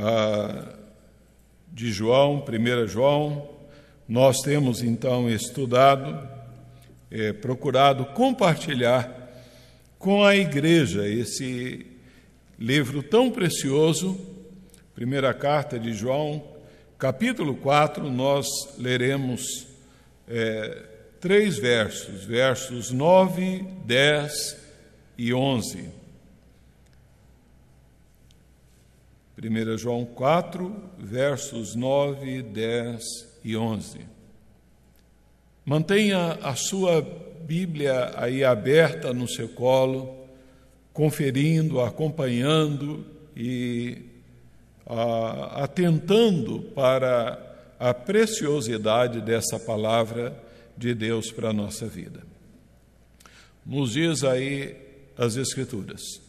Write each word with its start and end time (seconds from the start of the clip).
ah, 0.00 0.74
de 1.72 1.90
João, 1.90 2.44
1 2.44 2.86
João, 2.86 3.48
nós 4.08 4.38
temos 4.38 4.82
então 4.82 5.28
estudado, 5.28 6.28
é, 7.10 7.32
procurado 7.32 8.06
compartilhar 8.06 9.12
com 9.98 10.24
a 10.24 10.36
igreja 10.36 11.06
esse 11.08 11.84
livro 12.58 13.02
tão 13.02 13.30
precioso, 13.30 14.18
primeira 14.94 15.34
carta 15.34 15.78
de 15.78 15.92
João, 15.92 16.44
capítulo 16.96 17.56
4, 17.56 18.08
nós 18.08 18.46
leremos 18.78 19.66
é, 20.28 20.84
três 21.20 21.58
versos, 21.58 22.24
versos 22.24 22.92
9, 22.92 23.64
10 23.84 24.56
e 25.18 25.34
11. 25.34 25.97
1 29.40 29.78
João 29.78 30.04
4, 30.04 30.74
versos 30.98 31.76
9, 31.76 32.42
10 32.42 33.04
e 33.44 33.56
11. 33.56 34.00
Mantenha 35.64 36.32
a 36.42 36.56
sua 36.56 37.00
Bíblia 37.00 38.14
aí 38.16 38.42
aberta 38.42 39.12
no 39.12 39.28
seu 39.28 39.48
colo, 39.50 40.26
conferindo, 40.92 41.80
acompanhando 41.80 43.06
e 43.36 44.06
a, 44.84 45.62
atentando 45.62 46.62
para 46.74 47.38
a 47.78 47.94
preciosidade 47.94 49.20
dessa 49.20 49.56
palavra 49.60 50.36
de 50.76 50.92
Deus 50.94 51.30
para 51.30 51.50
a 51.50 51.52
nossa 51.52 51.86
vida. 51.86 52.26
Nos 53.64 53.92
diz 53.92 54.24
aí 54.24 54.76
as 55.16 55.36
Escrituras. 55.36 56.27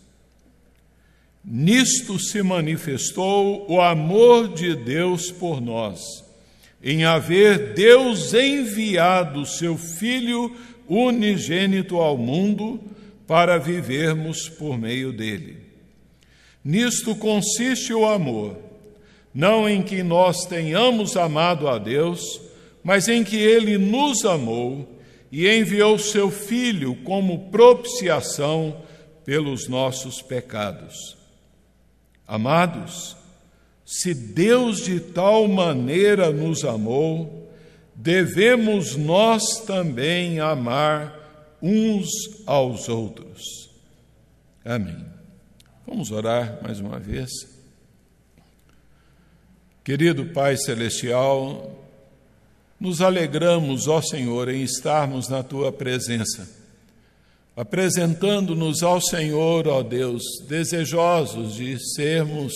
Nisto 1.52 2.20
se 2.20 2.44
manifestou 2.44 3.66
o 3.68 3.82
amor 3.82 4.54
de 4.54 4.76
Deus 4.76 5.32
por 5.32 5.60
nós, 5.60 6.24
em 6.84 7.06
haver 7.06 7.74
Deus 7.74 8.36
enviado 8.36 9.44
seu 9.48 9.76
Filho 9.76 10.56
unigênito 10.88 11.98
ao 11.98 12.16
mundo 12.16 12.80
para 13.26 13.58
vivermos 13.58 14.48
por 14.48 14.78
meio 14.78 15.12
dele. 15.12 15.58
Nisto 16.64 17.16
consiste 17.16 17.96
o 17.96 18.06
amor, 18.06 18.56
não 19.34 19.68
em 19.68 19.82
que 19.82 20.04
nós 20.04 20.46
tenhamos 20.46 21.18
amado 21.18 21.68
a 21.68 21.80
Deus, 21.80 22.40
mas 22.84 23.08
em 23.08 23.24
que 23.24 23.38
ele 23.38 23.76
nos 23.76 24.24
amou 24.24 24.88
e 25.32 25.50
enviou 25.50 25.98
seu 25.98 26.30
Filho 26.30 26.94
como 26.98 27.50
propiciação 27.50 28.84
pelos 29.26 29.68
nossos 29.68 30.22
pecados. 30.22 31.19
Amados, 32.30 33.18
se 33.84 34.14
Deus 34.14 34.84
de 34.86 35.00
tal 35.00 35.48
maneira 35.48 36.32
nos 36.32 36.64
amou, 36.64 37.52
devemos 37.96 38.96
nós 38.96 39.42
também 39.66 40.40
amar 40.40 41.58
uns 41.60 42.08
aos 42.46 42.88
outros. 42.88 43.72
Amém. 44.64 45.04
Vamos 45.88 46.12
orar 46.12 46.60
mais 46.62 46.80
uma 46.80 47.00
vez. 47.00 47.32
Querido 49.84 50.28
Pai 50.28 50.56
Celestial, 50.56 51.84
nos 52.80 53.02
alegramos, 53.02 53.88
ó 53.88 54.04
Senhor, 54.04 54.50
em 54.50 54.62
estarmos 54.62 55.28
na 55.30 55.42
tua 55.42 55.72
presença, 55.72 56.48
apresentando-nos 57.56 58.84
ao 58.84 59.02
Senhor, 59.02 59.68
ó 59.68 59.84
Deus, 59.84 60.24
desejosos 60.48 61.56
de 61.56 61.78
sermos 61.94 62.54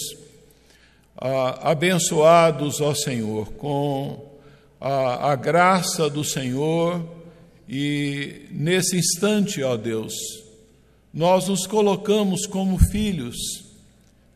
ah, 1.18 1.72
abençoados, 1.72 2.82
ó 2.82 2.94
Senhor, 2.94 3.52
com 3.54 4.34
a, 4.80 5.32
a 5.32 5.36
graça 5.36 6.10
do 6.10 6.24
Senhor 6.24 7.06
e 7.68 8.46
nesse 8.52 8.98
instante, 8.98 9.64
ó 9.64 9.78
Deus, 9.78 10.14
nós 11.14 11.48
nos 11.48 11.66
colocamos 11.66 12.46
como 12.46 12.78
filhos, 12.78 13.38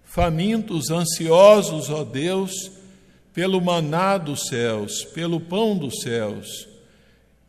famintos, 0.05 0.89
ansiosos, 0.89 1.89
ó 1.89 2.03
Deus, 2.03 2.71
pelo 3.33 3.59
maná 3.61 4.17
dos 4.17 4.47
céus, 4.47 5.03
pelo 5.03 5.39
pão 5.39 5.77
dos 5.77 6.01
céus. 6.01 6.67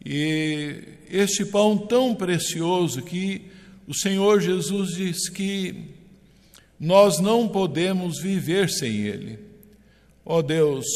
E 0.04 0.82
este 1.10 1.44
pão 1.44 1.76
tão 1.76 2.14
precioso 2.14 3.02
que 3.02 3.42
o 3.86 3.94
Senhor 3.94 4.40
Jesus 4.40 4.94
diz 4.94 5.28
que 5.28 5.94
nós 6.78 7.18
não 7.18 7.48
podemos 7.48 8.20
viver 8.20 8.68
sem 8.68 8.96
ele. 8.98 9.38
Ó 10.24 10.42
Deus, 10.42 10.86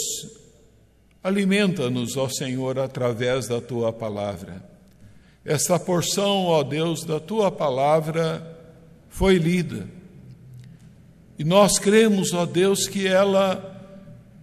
Alimenta-nos, 1.22 2.16
ó 2.16 2.28
Senhor, 2.28 2.80
através 2.80 3.46
da 3.46 3.60
tua 3.60 3.92
palavra. 3.92 4.60
Esta 5.44 5.78
porção, 5.78 6.46
ó 6.46 6.64
Deus, 6.64 7.04
da 7.04 7.20
tua 7.20 7.48
palavra 7.48 8.58
foi 9.08 9.36
lida. 9.36 9.86
E 11.38 11.44
nós 11.44 11.78
cremos, 11.78 12.32
ó 12.32 12.44
Deus, 12.44 12.88
que 12.88 13.06
ela 13.06 13.68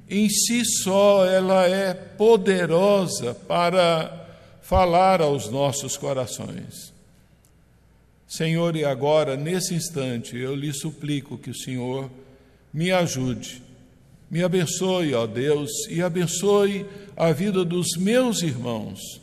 em 0.10 0.30
si 0.30 0.64
só 0.66 1.26
ela 1.26 1.68
é 1.68 1.94
poderosa 1.94 3.34
para 3.34 4.28
falar 4.62 5.22
aos 5.22 5.50
nossos 5.50 5.98
corações. 5.98 6.94
Senhor, 8.28 8.76
e 8.76 8.86
agora, 8.86 9.36
nesse 9.36 9.74
instante, 9.74 10.38
eu 10.38 10.56
lhe 10.56 10.72
suplico 10.74 11.38
que 11.38 11.50
o 11.50 11.56
Senhor 11.56 12.10
me 12.72 12.92
ajude 12.92 13.70
me 14.30 14.44
abençoe, 14.44 15.14
ó 15.16 15.26
Deus, 15.26 15.72
e 15.90 16.04
abençoe 16.04 16.86
a 17.18 17.32
vida 17.32 17.66
dos 17.66 17.98
meus 17.98 18.44
irmãos, 18.44 19.20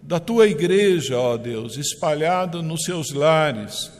da 0.00 0.18
tua 0.18 0.46
igreja, 0.46 1.18
ó 1.18 1.36
Deus, 1.36 1.76
espalhada 1.76 2.62
nos 2.62 2.84
seus 2.84 3.10
lares, 3.12 3.92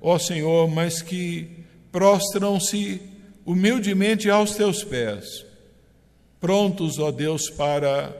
ó 0.00 0.18
Senhor, 0.18 0.68
mas 0.68 1.02
que 1.02 1.48
prostram-se 1.92 3.00
humildemente 3.44 4.30
aos 4.30 4.54
teus 4.54 4.82
pés, 4.82 5.44
prontos, 6.40 6.98
ó 6.98 7.10
Deus, 7.10 7.50
para, 7.50 8.16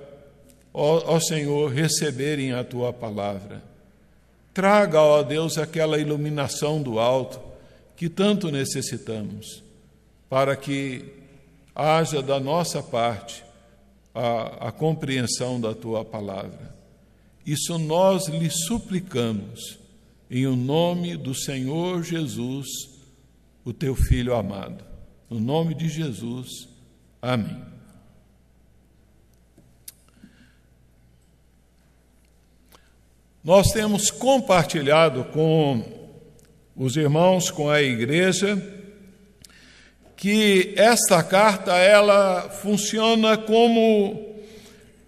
ó, 0.75 1.15
ó 1.15 1.21
Senhor, 1.21 1.71
receberem 1.71 2.53
a 2.53 2.65
tua 2.65 2.93
palavra. 2.93 3.63
Traga, 4.53 5.01
ó 5.01 5.23
Deus, 5.23 5.57
aquela 5.57 5.99
iluminação 5.99 6.83
do 6.83 6.99
alto 6.99 7.41
que 7.97 8.09
tanto 8.09 8.51
necessitamos, 8.51 9.63
para 10.29 10.57
que 10.57 11.05
haja 11.75 12.21
da 12.21 12.41
nossa 12.41 12.83
parte 12.83 13.45
a, 14.13 14.69
a 14.69 14.73
compreensão 14.73 15.61
da 15.61 15.75
tua 15.75 16.05
palavra. 16.05 16.75
Isso 17.47 17.79
nós 17.79 18.27
lhe 18.29 18.51
suplicamos, 18.51 19.79
em 20.31 20.47
o 20.47 20.57
nome 20.57 21.17
do 21.17 21.35
Senhor 21.35 22.03
Jesus, 22.03 22.67
o 23.65 23.73
teu 23.73 23.95
Filho 23.95 24.35
amado. 24.35 24.85
No 25.29 25.39
nome 25.39 25.75
de 25.75 25.89
Jesus, 25.89 26.69
amém. 27.21 27.74
Nós 33.45 33.73
temos 33.73 34.11
compartilhado 34.11 35.25
com 35.25 35.85
os 36.75 36.97
irmãos, 36.97 37.51
com 37.51 37.69
a 37.69 37.83
igreja, 37.83 38.57
que 40.17 40.73
esta 40.77 41.23
carta 41.23 41.77
ela 41.77 42.49
funciona 42.63 43.37
como 43.37 44.35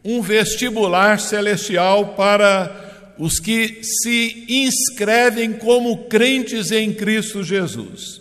um 0.04 0.20
vestibular 0.20 1.18
celestial 1.18 2.08
para 2.08 3.14
os 3.18 3.40
que 3.40 3.80
se 3.82 4.44
inscrevem 4.46 5.54
como 5.54 6.04
crentes 6.04 6.70
em 6.70 6.92
Cristo 6.92 7.42
Jesus. 7.42 8.20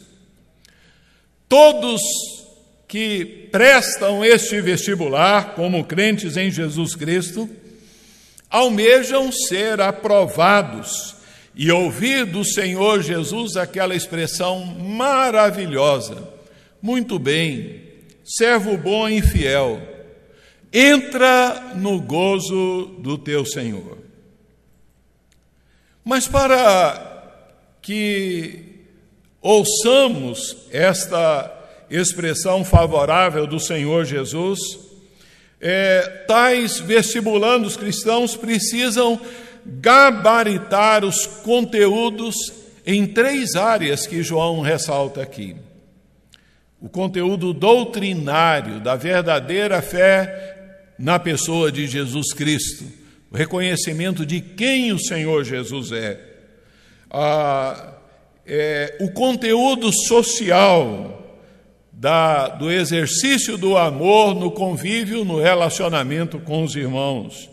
Todos 1.50 2.00
que 2.88 3.50
prestam 3.52 4.24
este 4.24 4.62
vestibular 4.62 5.56
como 5.56 5.84
crentes 5.84 6.38
em 6.38 6.50
Jesus 6.50 6.96
Cristo 6.96 7.50
almejam 8.50 9.32
ser 9.32 9.82
aprovados 9.82 11.16
e 11.56 11.72
ouvir 11.72 12.26
do 12.26 12.44
Senhor 12.44 13.02
Jesus 13.02 13.56
aquela 13.56 13.96
expressão 13.96 14.66
maravilhosa 14.66 16.36
muito 16.86 17.18
bem, 17.18 17.82
servo 18.24 18.78
bom 18.78 19.10
e 19.10 19.20
fiel, 19.20 19.82
entra 20.72 21.74
no 21.76 22.00
gozo 22.00 22.96
do 23.00 23.18
teu 23.18 23.44
Senhor. 23.44 23.98
Mas 26.04 26.28
para 26.28 27.34
que 27.82 28.84
ouçamos 29.42 30.58
esta 30.72 31.52
expressão 31.90 32.64
favorável 32.64 33.48
do 33.48 33.60
Senhor 33.60 34.06
Jesus, 34.06 34.60
é, 35.60 36.02
tais 36.28 36.80
vestibulandos 36.80 37.78
cristãos 37.78 38.36
precisam 38.36 39.20
gabaritar 39.66 41.04
os 41.04 41.26
conteúdos 41.26 42.36
em 42.86 43.08
três 43.08 43.56
áreas 43.56 44.06
que 44.06 44.22
João 44.22 44.62
ressalta 44.62 45.22
aqui. 45.22 45.56
o 46.80 46.90
conteúdo 46.90 47.52
doutrinário 47.52 48.80
da 48.80 48.96
verdadeira 48.96 49.82
fé 49.82 50.56
na 51.00 51.18
pessoa 51.18 51.72
de 51.72 51.88
Jesus 51.88 52.32
Cristo, 52.32 52.86
o 53.32 53.36
reconhecimento 53.36 54.24
de 54.24 54.40
quem 54.40 54.94
o 54.94 55.00
Senhor 55.00 55.44
Jesus 55.44 55.92
é, 55.92 56.20
ah, 57.10 57.96
é 58.46 58.98
o 59.00 59.10
conteúdo 59.10 59.92
social 59.92 61.25
da, 61.96 62.50
do 62.50 62.72
exercício 62.72 63.58
do 63.58 63.78
amor 63.78 64.36
no 64.36 64.52
convívio, 64.52 65.24
no 65.24 65.40
relacionamento 65.40 66.40
com 66.40 66.64
os 66.64 66.76
irmãos, 66.76 67.50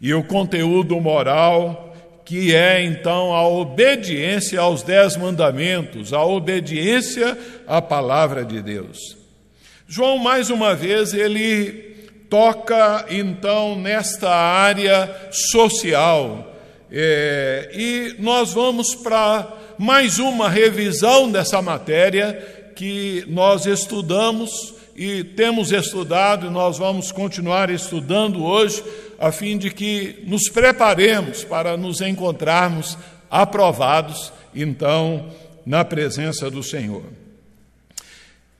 e 0.00 0.12
o 0.14 0.24
conteúdo 0.24 1.00
moral 1.00 1.90
que 2.24 2.54
é 2.54 2.82
então 2.82 3.34
a 3.34 3.46
obediência 3.46 4.60
aos 4.60 4.82
dez 4.82 5.16
mandamentos, 5.16 6.12
a 6.12 6.24
obediência 6.24 7.36
à 7.66 7.82
palavra 7.82 8.44
de 8.44 8.62
Deus. 8.62 9.16
João, 9.86 10.18
mais 10.18 10.48
uma 10.48 10.74
vez, 10.74 11.12
ele 11.12 11.92
toca 12.30 13.04
então 13.10 13.78
nesta 13.78 14.30
área 14.30 15.14
social. 15.30 16.50
É, 16.90 17.70
e 17.74 18.16
nós 18.18 18.54
vamos 18.54 18.94
para 18.94 19.52
mais 19.78 20.18
uma 20.18 20.48
revisão 20.48 21.30
dessa 21.30 21.60
matéria 21.60 22.61
que 22.74 23.24
nós 23.28 23.66
estudamos 23.66 24.74
e 24.94 25.24
temos 25.24 25.72
estudado, 25.72 26.46
e 26.46 26.50
nós 26.50 26.78
vamos 26.78 27.10
continuar 27.10 27.70
estudando 27.70 28.44
hoje, 28.44 28.82
a 29.18 29.32
fim 29.32 29.56
de 29.56 29.70
que 29.70 30.22
nos 30.26 30.48
preparemos 30.48 31.44
para 31.44 31.76
nos 31.76 32.00
encontrarmos 32.00 32.98
aprovados, 33.30 34.32
então, 34.54 35.30
na 35.64 35.84
presença 35.84 36.50
do 36.50 36.62
Senhor. 36.62 37.04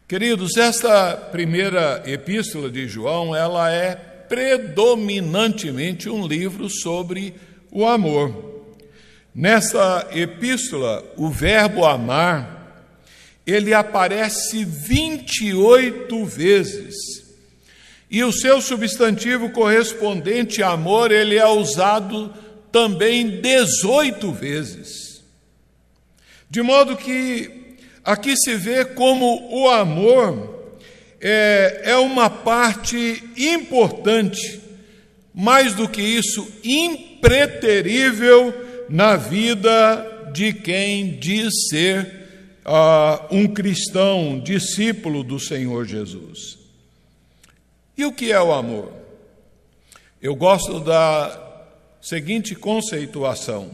Queridos, 0.09 0.56
esta 0.56 1.17
primeira 1.17 2.03
epístola 2.06 2.70
de 2.70 2.87
João, 2.87 3.35
ela 3.35 3.70
é 3.70 3.94
predominantemente 3.94 6.09
um 6.09 6.26
livro 6.26 6.69
sobre 6.69 7.35
o 7.70 7.87
amor. 7.87 8.53
Nessa 9.35 10.06
epístola, 10.12 11.03
o 11.17 11.31
verbo 11.31 11.87
amar, 11.87 12.62
ele 13.47 13.75
aparece 13.75 14.65
28 14.65 16.25
vezes 16.25 17.23
e 18.12 18.23
o 18.23 18.31
seu 18.31 18.61
substantivo 18.61 19.49
correspondente 19.49 20.62
amor, 20.62 21.11
ele 21.11 21.39
é 21.39 21.47
usado 21.47 22.31
também 22.71 23.41
18 23.41 24.31
vezes. 24.33 25.23
De 26.50 26.61
modo 26.61 26.94
que 26.94 27.79
aqui 28.05 28.37
se 28.37 28.55
vê 28.55 28.85
como 28.85 29.49
o 29.50 29.67
amor 29.67 30.75
é, 31.23 31.81
é 31.85 31.97
uma 31.97 32.29
parte 32.29 33.25
importante, 33.35 34.61
mais 35.35 35.73
do 35.73 35.88
que 35.88 36.03
isso, 36.03 36.47
impreterível 36.62 38.53
na 38.91 39.17
vida 39.17 40.31
de 40.35 40.53
quem 40.53 41.17
diz 41.19 41.50
ser 41.71 42.22
uh, 42.64 43.35
um 43.35 43.47
cristão, 43.47 44.38
discípulo 44.41 45.23
do 45.23 45.38
Senhor 45.38 45.85
Jesus. 45.85 46.59
E 47.97 48.05
o 48.05 48.12
que 48.12 48.32
é 48.32 48.41
o 48.41 48.53
amor? 48.53 48.93
Eu 50.20 50.35
gosto 50.35 50.81
da 50.81 51.67
seguinte 52.00 52.55
conceituação: 52.55 53.70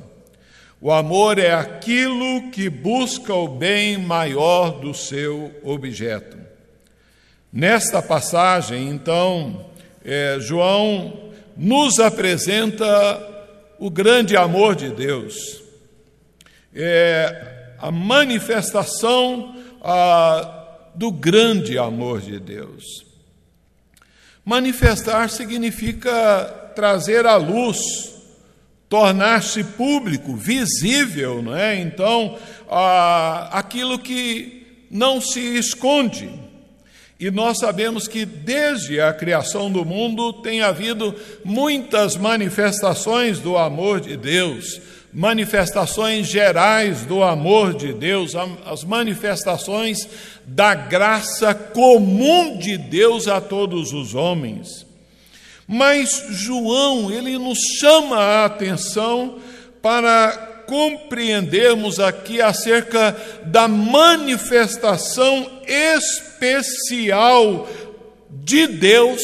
o 0.80 0.90
amor 0.90 1.38
é 1.38 1.52
aquilo 1.52 2.50
que 2.50 2.68
busca 2.68 3.32
o 3.34 3.48
bem 3.48 3.98
maior 3.98 4.80
do 4.80 4.94
seu 4.94 5.52
objeto. 5.62 6.36
Nesta 7.52 8.02
passagem, 8.02 8.88
então, 8.90 9.66
é, 10.04 10.36
João 10.40 11.32
nos 11.56 11.98
apresenta 11.98 13.26
o 13.78 13.90
grande 13.90 14.36
amor 14.36 14.74
de 14.74 14.90
Deus, 14.90 15.62
é 16.74 17.57
a 17.80 17.90
manifestação 17.90 19.54
do 20.94 21.12
grande 21.12 21.78
amor 21.78 22.20
de 22.20 22.40
Deus. 22.40 23.06
Manifestar 24.44 25.30
significa 25.30 26.72
trazer 26.74 27.26
à 27.26 27.36
luz, 27.36 27.78
tornar-se 28.88 29.62
público, 29.62 30.34
visível, 30.34 31.42
não 31.42 31.54
é? 31.54 31.78
Então, 31.78 32.38
aquilo 33.50 33.98
que 33.98 34.86
não 34.90 35.20
se 35.20 35.58
esconde. 35.58 36.30
E 37.20 37.30
nós 37.30 37.58
sabemos 37.58 38.06
que 38.06 38.24
desde 38.24 39.00
a 39.00 39.12
criação 39.12 39.70
do 39.70 39.84
mundo 39.84 40.32
tem 40.32 40.62
havido 40.62 41.14
muitas 41.44 42.16
manifestações 42.16 43.40
do 43.40 43.58
amor 43.58 44.00
de 44.00 44.16
Deus 44.16 44.80
manifestações 45.12 46.26
gerais 46.26 47.06
do 47.06 47.22
amor 47.22 47.74
de 47.74 47.92
Deus, 47.92 48.32
as 48.66 48.82
manifestações 48.84 50.08
da 50.46 50.74
graça 50.74 51.54
comum 51.54 52.58
de 52.58 52.76
Deus 52.76 53.28
a 53.28 53.40
todos 53.40 53.92
os 53.92 54.14
homens. 54.14 54.86
Mas 55.66 56.26
João, 56.30 57.10
ele 57.10 57.38
nos 57.38 57.58
chama 57.78 58.16
a 58.16 58.44
atenção 58.46 59.38
para 59.82 60.64
compreendermos 60.66 61.98
aqui 61.98 62.42
acerca 62.42 63.16
da 63.46 63.66
manifestação 63.66 65.50
especial 65.66 67.66
de 68.30 68.66
Deus 68.66 69.22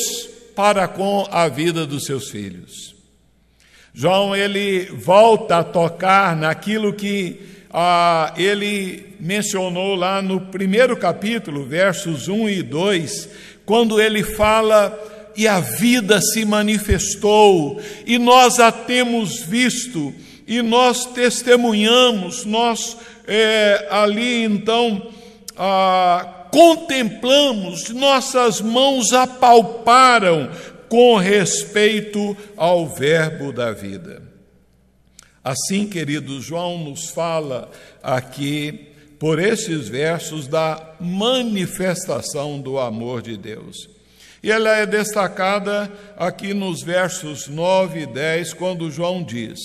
para 0.54 0.88
com 0.88 1.26
a 1.30 1.48
vida 1.48 1.87
dos 1.87 2.04
seus 2.04 2.30
filhos. 2.30 2.94
João 3.96 4.35
ele 4.35 4.87
volta 4.87 5.58
a 5.58 5.64
tocar 5.64 6.35
naquilo 6.35 6.93
que 6.94 7.41
ah, 7.73 8.35
ele 8.37 9.14
mencionou 9.20 9.94
lá 9.94 10.20
no 10.20 10.41
primeiro 10.41 10.96
capítulo, 10.96 11.64
versos 11.64 12.26
1 12.26 12.49
e 12.49 12.62
2, 12.62 13.29
quando 13.64 14.00
ele 14.00 14.25
fala 14.25 15.32
e 15.37 15.46
a 15.46 15.61
vida 15.61 16.20
se 16.20 16.44
manifestou, 16.44 17.81
e 18.05 18.19
nós 18.19 18.58
a 18.58 18.73
temos 18.73 19.43
visto, 19.43 20.12
e 20.44 20.61
nós 20.61 21.06
testemunhamos, 21.06 22.44
nós 22.44 22.97
é, 23.29 23.87
ali 23.93 24.43
então 24.43 25.06
ah, 25.56 26.49
contemplamos, 26.50 27.90
nossas 27.90 28.61
mãos 28.61 29.12
apalparam 29.12 30.50
com 30.94 31.16
respeito 31.16 32.36
ao 32.56 32.86
Verbo 32.86 33.52
da 33.52 33.72
vida. 33.72 34.22
Assim, 35.42 35.88
querido 35.88 36.40
João 36.40 36.84
nos 36.84 37.08
fala 37.08 37.68
aqui, 38.00 38.90
por 39.18 39.40
esses 39.40 39.88
versos, 39.88 40.46
da 40.46 40.94
manifestação 41.00 42.60
do 42.60 42.78
amor 42.78 43.22
de 43.22 43.36
Deus. 43.36 43.90
E 44.40 44.52
ela 44.52 44.70
é 44.76 44.86
destacada 44.86 45.90
aqui 46.16 46.54
nos 46.54 46.80
versos 46.80 47.48
9 47.48 48.02
e 48.02 48.06
10, 48.06 48.52
quando 48.52 48.88
João 48.88 49.24
diz: 49.24 49.58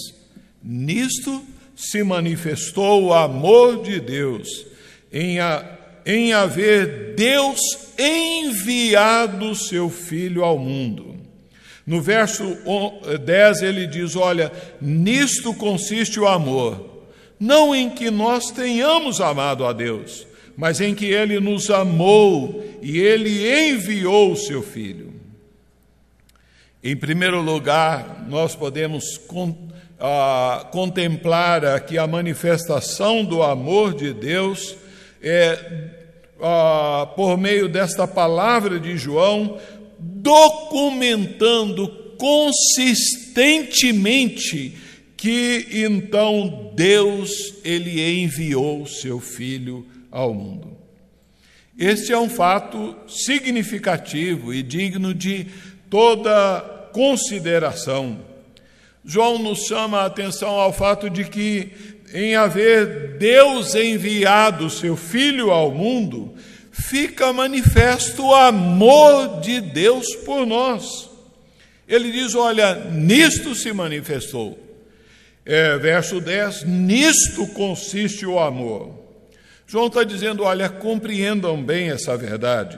Nisto 0.63 1.43
se 1.75 2.01
manifestou 2.01 3.03
o 3.03 3.13
amor 3.13 3.83
de 3.83 4.00
Deus, 4.00 4.65
em, 5.13 5.39
a, 5.39 5.77
em 6.03 6.33
haver 6.33 7.13
Deus 7.13 7.59
enviado 8.00 9.53
seu 9.53 9.91
Filho 9.91 10.43
ao 10.43 10.57
mundo 10.57 11.19
no 11.89 12.00
verso 12.00 12.55
10 13.25 13.63
ele 13.63 13.88
diz: 13.88 14.15
Olha, 14.15 14.51
nisto 14.79 15.55
consiste 15.55 16.19
o 16.19 16.27
amor, 16.27 17.08
não 17.39 17.74
em 17.74 17.89
que 17.89 18.12
nós 18.12 18.51
tenhamos 18.51 19.19
amado 19.19 19.65
a 19.65 19.74
Deus, 19.74 20.27
mas 20.55 20.79
em 20.79 20.93
que 20.93 21.08
ele 21.08 21.39
nos 21.39 21.72
amou 21.72 22.63
e 22.79 23.00
ele 23.00 23.72
enviou 23.72 24.34
o 24.34 24.36
seu 24.36 24.62
Filho. 24.62 25.15
Em 26.84 26.96
primeiro 26.96 27.41
lugar, 27.41 28.24
nós 28.29 28.53
podemos 28.53 29.17
con, 29.17 29.58
ah, 30.00 30.67
contemplar 30.72 31.65
aqui 31.65 31.98
a 31.98 32.05
manifestação 32.05 33.25
do 33.25 33.41
amor 33.41 33.96
de 33.96 34.13
Deus 34.13 34.75
é, 35.24 35.89
ah, 36.39 37.08
por 37.15 37.36
meio 37.36 37.67
desta 37.67 38.08
palavra 38.08 38.79
de 38.79 38.96
João, 38.96 39.58
documentando 40.22 41.88
consistentemente 42.18 44.76
que 45.16 45.68
então 45.72 46.74
Deus 46.76 47.56
ele 47.64 48.22
enviou 48.22 48.86
seu 48.86 49.18
filho 49.20 49.88
ao 50.12 50.34
mundo. 50.34 50.78
Este 51.78 52.12
é 52.12 52.18
um 52.18 52.30
fato 52.30 52.96
significativo 53.08 54.54
e 54.54 54.62
digno 54.62 55.14
de 55.14 55.48
toda 55.90 56.90
consideração. 56.92 58.20
João 59.04 59.40
nos 59.40 59.66
chama 59.66 60.00
a 60.00 60.06
atenção 60.06 60.50
ao 60.50 60.74
fato 60.74 61.10
de 61.10 61.24
que, 61.24 61.72
em 62.14 62.36
haver 62.36 63.18
Deus 63.18 63.76
enviado 63.76 64.70
seu 64.70 64.98
Filho 64.98 65.52
ao 65.52 65.72
mundo, 65.72 66.34
fica 66.88 67.31
manifesto 67.33 68.27
o 68.27 68.36
amor 68.36 69.39
de 69.41 69.62
Deus 69.62 70.15
por 70.25 70.45
nós. 70.45 71.09
Ele 71.88 72.12
diz: 72.12 72.36
Olha, 72.36 72.75
nisto 72.75 73.55
se 73.55 73.74
manifestou. 73.74 74.57
É, 75.45 75.77
verso 75.77 76.21
10: 76.21 76.63
Nisto 76.63 77.48
consiste 77.48 78.25
o 78.25 78.39
amor. 78.39 78.93
João 79.67 79.88
está 79.88 80.03
dizendo: 80.03 80.43
Olha, 80.43 80.69
compreendam 80.69 81.62
bem 81.62 81.89
essa 81.89 82.15
verdade. 82.15 82.77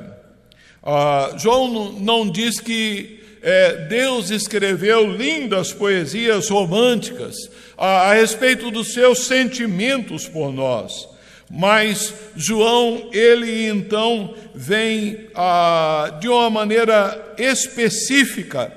Ah, 0.84 1.36
João 1.38 1.92
não 2.00 2.30
diz 2.30 2.60
que 2.60 3.20
é, 3.42 3.86
Deus 3.88 4.30
escreveu 4.30 5.06
lindas 5.06 5.74
poesias 5.74 6.50
românticas 6.50 7.36
a, 7.78 8.10
a 8.10 8.14
respeito 8.14 8.72
dos 8.72 8.94
seus 8.94 9.26
sentimentos 9.26 10.28
por 10.28 10.54
nós. 10.54 11.11
Mas 11.54 12.14
João, 12.34 13.10
ele 13.12 13.68
então 13.68 14.34
vem 14.56 15.28
ah, 15.36 16.18
de 16.22 16.30
uma 16.30 16.50
maneira 16.50 17.36
específica, 17.38 18.72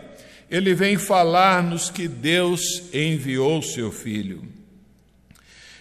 ele 0.50 0.74
vem 0.74 0.98
falar-nos 0.98 1.88
que 1.88 2.08
Deus 2.08 2.82
enviou 2.92 3.62
seu 3.62 3.92
filho. 3.92 4.42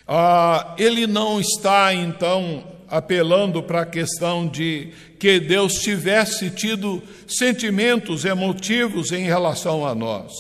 Ah, 0.08 0.76
ele 0.78 1.08
não 1.08 1.42
está 1.42 1.92
então 1.96 2.64
apelando 2.88 3.64
para 3.64 3.82
a 3.82 3.88
questão 3.88 4.48
de 4.48 4.90
que 5.18 5.40
Deus 5.40 5.74
tivesse 5.76 6.52
tido 6.52 7.02
sentimentos 7.26 8.24
emotivos 8.24 9.12
em 9.12 9.24
relação 9.24 9.84
a 9.84 9.96
nós. 9.96 10.32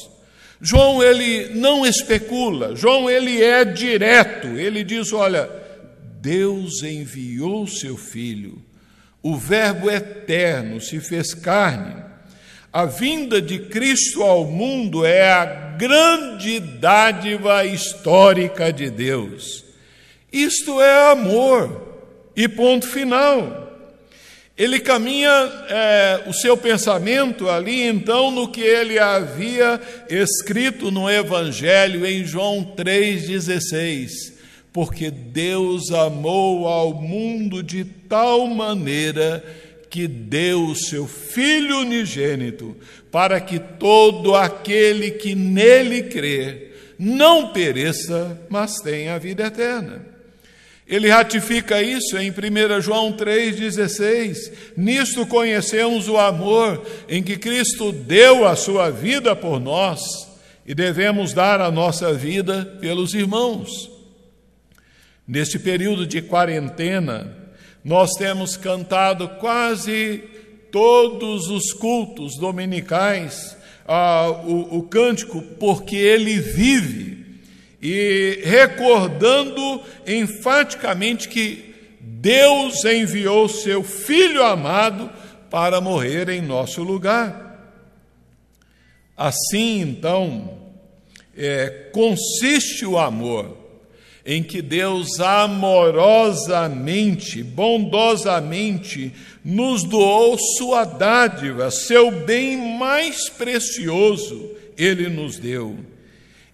João 0.61 1.01
ele 1.01 1.49
não 1.55 1.83
especula, 1.83 2.75
João 2.75 3.09
ele 3.09 3.41
é 3.41 3.65
direto. 3.65 4.47
Ele 4.47 4.83
diz, 4.83 5.11
olha, 5.11 5.62
Deus 6.23 6.81
enviou 6.83 7.67
seu 7.67 7.97
filho. 7.97 8.63
O 9.21 9.35
Verbo 9.35 9.91
eterno 9.91 10.79
se 10.79 11.01
fez 11.01 11.33
carne. 11.33 12.01
A 12.71 12.85
vinda 12.85 13.41
de 13.41 13.59
Cristo 13.59 14.23
ao 14.23 14.45
mundo 14.45 15.05
é 15.05 15.29
a 15.29 15.45
grande 15.77 16.61
dádiva 16.61 17.65
histórica 17.65 18.71
de 18.71 18.89
Deus. 18.89 19.65
Isto 20.31 20.79
é 20.79 21.11
amor. 21.11 21.91
E 22.37 22.47
ponto 22.47 22.87
final. 22.87 23.59
Ele 24.57 24.79
caminha 24.79 25.29
é, 25.29 26.23
o 26.25 26.33
seu 26.33 26.55
pensamento 26.55 27.49
ali, 27.49 27.83
então, 27.83 28.31
no 28.31 28.47
que 28.47 28.61
ele 28.61 28.97
havia 28.97 29.79
escrito 30.09 30.89
no 30.89 31.09
Evangelho 31.09 32.05
em 32.05 32.23
João 32.23 32.73
3,16. 32.77 34.32
Porque 34.73 35.11
Deus 35.11 35.91
amou 35.91 36.67
ao 36.67 36.95
mundo 36.95 37.61
de 37.61 37.85
tal 37.85 38.47
maneira 38.47 39.43
que 39.93 40.07
deu 40.07 40.65
o 40.65 40.75
seu 40.75 41.07
Filho 41.07 41.81
unigênito, 41.81 42.75
para 43.11 43.39
que 43.39 43.59
todo 43.59 44.33
aquele 44.33 45.11
que 45.11 45.35
nele 45.35 46.03
crê 46.03 46.71
não 46.97 47.53
pereça, 47.53 48.41
mas 48.49 48.77
tenha 48.77 49.13
a 49.13 49.19
vida 49.19 49.43
eterna. 49.43 50.13
Ele 50.87 51.09
ratifica 51.09 51.81
isso 51.81 52.17
em 52.17 52.31
1 52.31 52.81
João 52.81 53.13
3,16. 53.13 54.51
Nisto 54.75 55.27
conhecemos 55.27 56.09
o 56.09 56.17
amor 56.17 56.83
em 57.07 57.21
que 57.21 57.37
Cristo 57.37 57.91
deu 57.91 58.47
a 58.47 58.55
sua 58.55 58.89
vida 58.89 59.35
por 59.35 59.59
nós 59.59 60.01
e 60.65 60.73
devemos 60.73 61.33
dar 61.33 61.61
a 61.61 61.69
nossa 61.69 62.13
vida 62.13 62.77
pelos 62.81 63.13
irmãos. 63.13 63.92
Neste 65.27 65.57
período 65.57 66.05
de 66.05 66.21
quarentena, 66.21 67.37
nós 67.83 68.11
temos 68.11 68.57
cantado 68.57 69.27
quase 69.39 70.23
todos 70.71 71.49
os 71.49 71.71
cultos 71.71 72.37
dominicais 72.37 73.55
ah, 73.87 74.29
o, 74.45 74.79
o 74.79 74.83
cântico 74.83 75.41
Porque 75.59 75.95
Ele 75.95 76.39
Vive 76.39 77.23
e 77.81 78.41
recordando 78.43 79.81
enfaticamente 80.07 81.27
que 81.27 81.73
Deus 81.99 82.83
enviou 82.85 83.47
seu 83.47 83.83
Filho 83.83 84.43
amado 84.43 85.09
para 85.49 85.79
morrer 85.79 86.29
em 86.29 86.41
nosso 86.41 86.81
lugar. 86.81 87.43
Assim, 89.15 89.81
então, 89.81 90.57
é, 91.37 91.89
consiste 91.91 92.85
o 92.85 92.97
amor 92.97 93.62
em 94.25 94.41
que 94.41 94.61
Deus 94.61 95.19
amorosamente, 95.19 97.43
bondosamente, 97.43 99.11
nos 99.43 99.83
doou 99.83 100.37
sua 100.57 100.85
dádiva, 100.85 101.69
seu 101.69 102.09
bem 102.09 102.77
mais 102.77 103.27
precioso, 103.29 104.49
Ele 104.77 105.09
nos 105.09 105.37
deu 105.37 105.77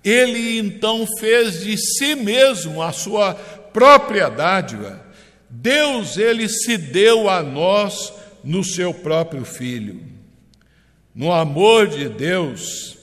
ele 0.04 0.58
então 0.58 1.06
fez 1.20 1.64
de 1.64 1.78
si 1.78 2.16
mesmo 2.16 2.82
a 2.82 2.92
sua 2.92 3.34
própria 3.34 4.30
dádiva. 4.30 5.06
Deus, 5.50 6.18
ele 6.18 6.48
se 6.48 6.78
deu 6.78 7.30
a 7.30 7.44
nós 7.44 8.14
no 8.44 8.64
seu 8.64 8.94
próprio 8.94 9.44
Filho. 9.44 10.02
No 11.14 11.34
amor 11.34 11.88
de 11.88 12.08
Deus, 12.08 12.98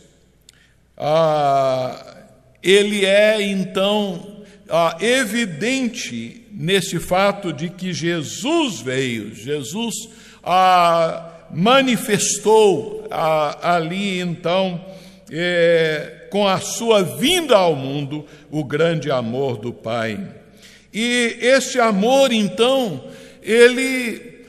ah, 0.96 2.24
ele 2.62 3.04
é 3.04 3.42
então 3.42 4.35
ah, 4.68 4.96
evidente 5.00 6.46
nesse 6.52 6.98
fato 6.98 7.52
de 7.52 7.68
que 7.68 7.92
Jesus 7.92 8.80
veio, 8.80 9.34
Jesus 9.34 9.94
ah, 10.42 11.46
manifestou 11.52 13.06
ah, 13.10 13.74
ali 13.74 14.20
então. 14.20 14.84
Eh, 15.28 16.26
com 16.30 16.46
a 16.46 16.60
sua 16.60 17.02
vinda 17.02 17.56
ao 17.56 17.74
mundo, 17.74 18.26
o 18.50 18.62
grande 18.62 19.10
amor 19.10 19.56
do 19.56 19.72
Pai. 19.72 20.20
E 20.92 21.38
este 21.40 21.80
amor, 21.80 22.32
então, 22.32 23.04
ele, 23.42 24.44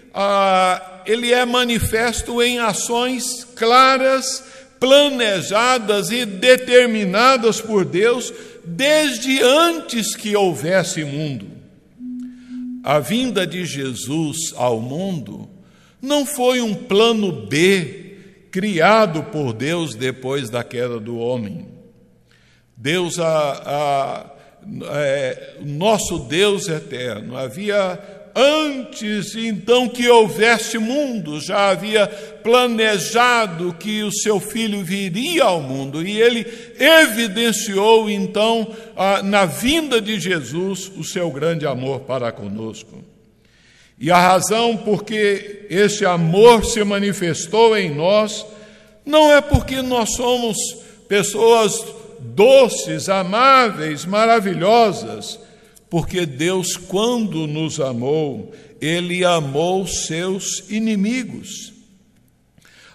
ele 1.05 1.33
é 1.33 1.45
manifesto 1.45 2.41
em 2.41 2.59
ações 2.59 3.45
claras, 3.55 4.43
planejadas 4.79 6.09
e 6.09 6.25
determinadas 6.25 7.61
por 7.61 7.85
Deus 7.85 8.33
desde 8.63 9.41
antes 9.41 10.15
que 10.15 10.35
houvesse 10.35 11.03
mundo. 11.03 11.47
A 12.83 12.99
vinda 12.99 13.45
de 13.45 13.65
Jesus 13.65 14.53
ao 14.55 14.79
mundo 14.79 15.49
não 16.01 16.25
foi 16.25 16.61
um 16.61 16.73
plano 16.73 17.47
B 17.47 18.15
criado 18.51 19.23
por 19.23 19.53
Deus 19.53 19.93
depois 19.93 20.49
da 20.49 20.63
queda 20.63 20.99
do 20.99 21.17
homem. 21.17 21.67
Deus, 22.75 23.19
a, 23.19 23.51
a, 23.65 24.31
é, 24.95 25.55
nosso 25.65 26.19
Deus 26.19 26.67
eterno, 26.67 27.35
havia 27.35 28.16
antes 28.39 29.35
então 29.35 29.89
que 29.89 30.07
houvesse 30.07 30.77
mundo, 30.77 31.41
já 31.41 31.69
havia 31.69 32.05
planejado 32.05 33.73
que 33.73 34.03
o 34.03 34.11
seu 34.11 34.39
filho 34.39 34.83
viria 34.83 35.45
ao 35.45 35.59
mundo 35.59 36.05
e 36.05 36.21
ele 36.21 36.45
evidenciou 36.79 38.07
então 38.07 38.67
na 39.23 39.45
vinda 39.45 39.99
de 39.99 40.19
Jesus 40.19 40.91
o 40.95 41.03
seu 41.03 41.31
grande 41.31 41.65
amor 41.65 42.01
para 42.01 42.31
conosco. 42.31 43.03
E 43.99 44.11
a 44.11 44.19
razão 44.19 44.77
por 44.77 45.03
que 45.03 45.65
esse 45.71 46.05
amor 46.05 46.63
se 46.63 46.83
manifestou 46.83 47.75
em 47.75 47.89
nós 47.89 48.45
não 49.03 49.31
é 49.31 49.41
porque 49.41 49.81
nós 49.81 50.13
somos 50.13 50.57
pessoas 51.07 51.83
doces, 52.19 53.09
amáveis, 53.09 54.05
maravilhosas, 54.05 55.39
porque 55.89 56.25
Deus, 56.25 56.75
quando 56.75 57.47
nos 57.47 57.79
amou, 57.79 58.53
Ele 58.81 59.23
amou 59.23 59.87
seus 59.87 60.69
inimigos. 60.69 61.73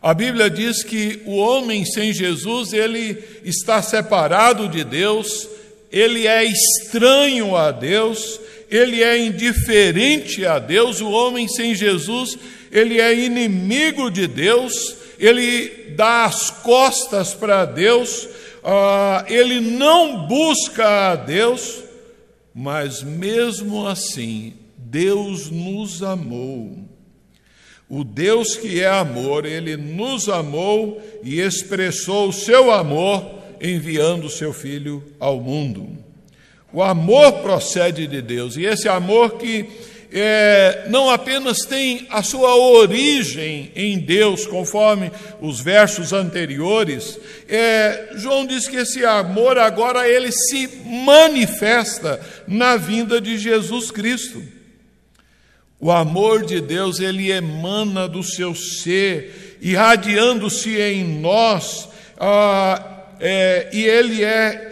A 0.03 0.13
Bíblia 0.13 0.51
diz 0.51 0.83
que 0.83 1.23
o 1.25 1.37
homem 1.37 1.85
sem 1.85 2.13
Jesus, 2.13 2.73
ele 2.73 3.23
está 3.45 3.81
separado 3.81 4.69
de 4.69 4.83
Deus, 4.83 5.49
ele 5.93 6.27
é 6.27 6.45
estranho 6.45 7.55
a 7.55 7.71
Deus, 7.71 8.41
ele 8.69 9.01
é 9.01 9.17
indiferente 9.17 10.45
a 10.45 10.59
Deus, 10.59 11.01
o 11.01 11.09
homem 11.09 11.47
sem 11.47 11.73
Jesus, 11.73 12.37
ele 12.73 13.01
é 13.01 13.15
inimigo 13.15 14.11
de 14.11 14.27
Deus, 14.27 14.73
ele 15.21 15.93
dá 15.95 16.25
as 16.25 16.51
costas 16.51 17.33
para 17.33 17.65
Deus, 17.65 18.25
uh, 18.25 19.25
ele 19.29 19.61
não 19.61 20.27
busca 20.27 21.13
a 21.13 21.15
Deus, 21.15 21.82
mas 22.55 23.03
mesmo 23.03 23.87
assim, 23.87 24.55
Deus 24.77 25.51
nos 25.51 26.03
amou. 26.03 26.79
O 27.89 28.05
Deus 28.05 28.57
que 28.57 28.81
é 28.81 28.89
amor, 28.89 29.45
ele 29.45 29.77
nos 29.77 30.29
amou 30.29 31.01
e 31.23 31.41
expressou 31.41 32.29
o 32.29 32.33
seu 32.33 32.71
amor 32.71 33.43
enviando 33.61 34.25
o 34.25 34.31
seu 34.31 34.53
filho 34.53 35.05
ao 35.21 35.41
mundo. 35.41 35.89
O 36.73 36.83
amor 36.83 37.43
procede 37.43 38.07
de 38.07 38.23
Deus, 38.23 38.57
e 38.57 38.65
esse 38.65 38.89
amor 38.89 39.35
que 39.35 39.69
é, 40.15 40.87
não 40.91 41.09
apenas 41.09 41.61
tem 41.61 42.07
a 42.11 42.23
sua 42.23 42.55
origem 42.55 43.73
em 43.75 43.99
Deus, 43.99 44.47
conforme 44.47 45.11
os 45.41 45.59
versos 45.61 46.13
anteriores, 46.13 47.19
é, 47.49 48.11
João 48.17 48.47
diz 48.47 48.69
que 48.69 48.77
esse 48.77 49.05
amor 49.05 49.57
agora 49.57 50.07
ele 50.07 50.31
se 50.31 50.69
manifesta 50.85 52.21
na 52.47 52.77
vinda 52.77 53.21
de 53.21 53.39
Jesus 53.39 53.91
Cristo. 53.91 54.43
O 55.81 55.91
amor 55.91 56.45
de 56.45 56.61
Deus 56.61 57.01
ele 57.01 57.33
emana 57.33 58.07
do 58.07 58.23
seu 58.23 58.55
ser, 58.55 59.59
irradiando-se 59.63 60.79
em 60.79 61.05
nós, 61.21 61.89
ah, 62.19 63.01
é, 63.19 63.71
e 63.73 63.83
ele 63.83 64.23
é 64.23 64.69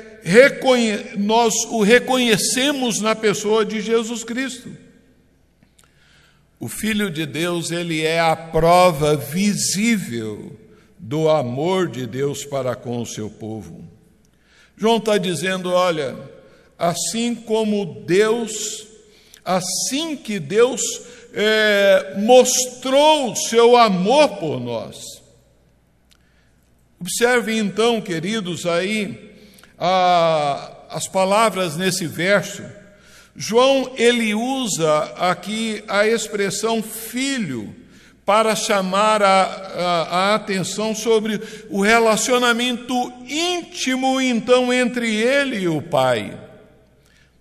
nós 1.16 1.54
o 1.70 1.82
reconhecemos 1.82 3.00
na 3.00 3.14
pessoa 3.14 3.64
de 3.64 3.80
Jesus 3.80 4.22
Cristo. 4.22 4.89
O 6.60 6.68
Filho 6.68 7.10
de 7.10 7.24
Deus, 7.24 7.70
ele 7.70 8.02
é 8.04 8.20
a 8.20 8.36
prova 8.36 9.16
visível 9.16 10.54
do 10.98 11.26
amor 11.30 11.88
de 11.88 12.06
Deus 12.06 12.44
para 12.44 12.76
com 12.76 13.00
o 13.00 13.06
seu 13.06 13.30
povo. 13.30 13.82
João 14.76 14.98
está 14.98 15.16
dizendo: 15.16 15.72
olha, 15.72 16.14
assim 16.78 17.34
como 17.34 18.04
Deus, 18.06 18.86
assim 19.42 20.14
que 20.14 20.38
Deus 20.38 20.82
é, 21.32 22.16
mostrou 22.18 23.32
o 23.32 23.36
seu 23.36 23.74
amor 23.78 24.36
por 24.36 24.60
nós. 24.60 25.02
Observe 27.00 27.56
então, 27.56 28.02
queridos, 28.02 28.66
aí 28.66 29.34
a, 29.78 30.76
as 30.90 31.08
palavras 31.08 31.78
nesse 31.78 32.06
verso 32.06 32.62
João 33.36 33.92
ele 33.96 34.34
usa 34.34 35.12
aqui 35.16 35.82
a 35.88 36.06
expressão 36.06 36.82
filho 36.82 37.74
para 38.24 38.54
chamar 38.54 39.22
a, 39.22 39.42
a, 39.42 40.02
a, 40.02 40.34
atenção 40.34 40.94
sobre 40.94 41.40
o 41.68 41.80
relacionamento 41.80 43.12
íntimo 43.26 44.20
então 44.20 44.72
entre 44.72 45.14
ele 45.14 45.60
e 45.60 45.68
o 45.68 45.82
pai. 45.82 46.38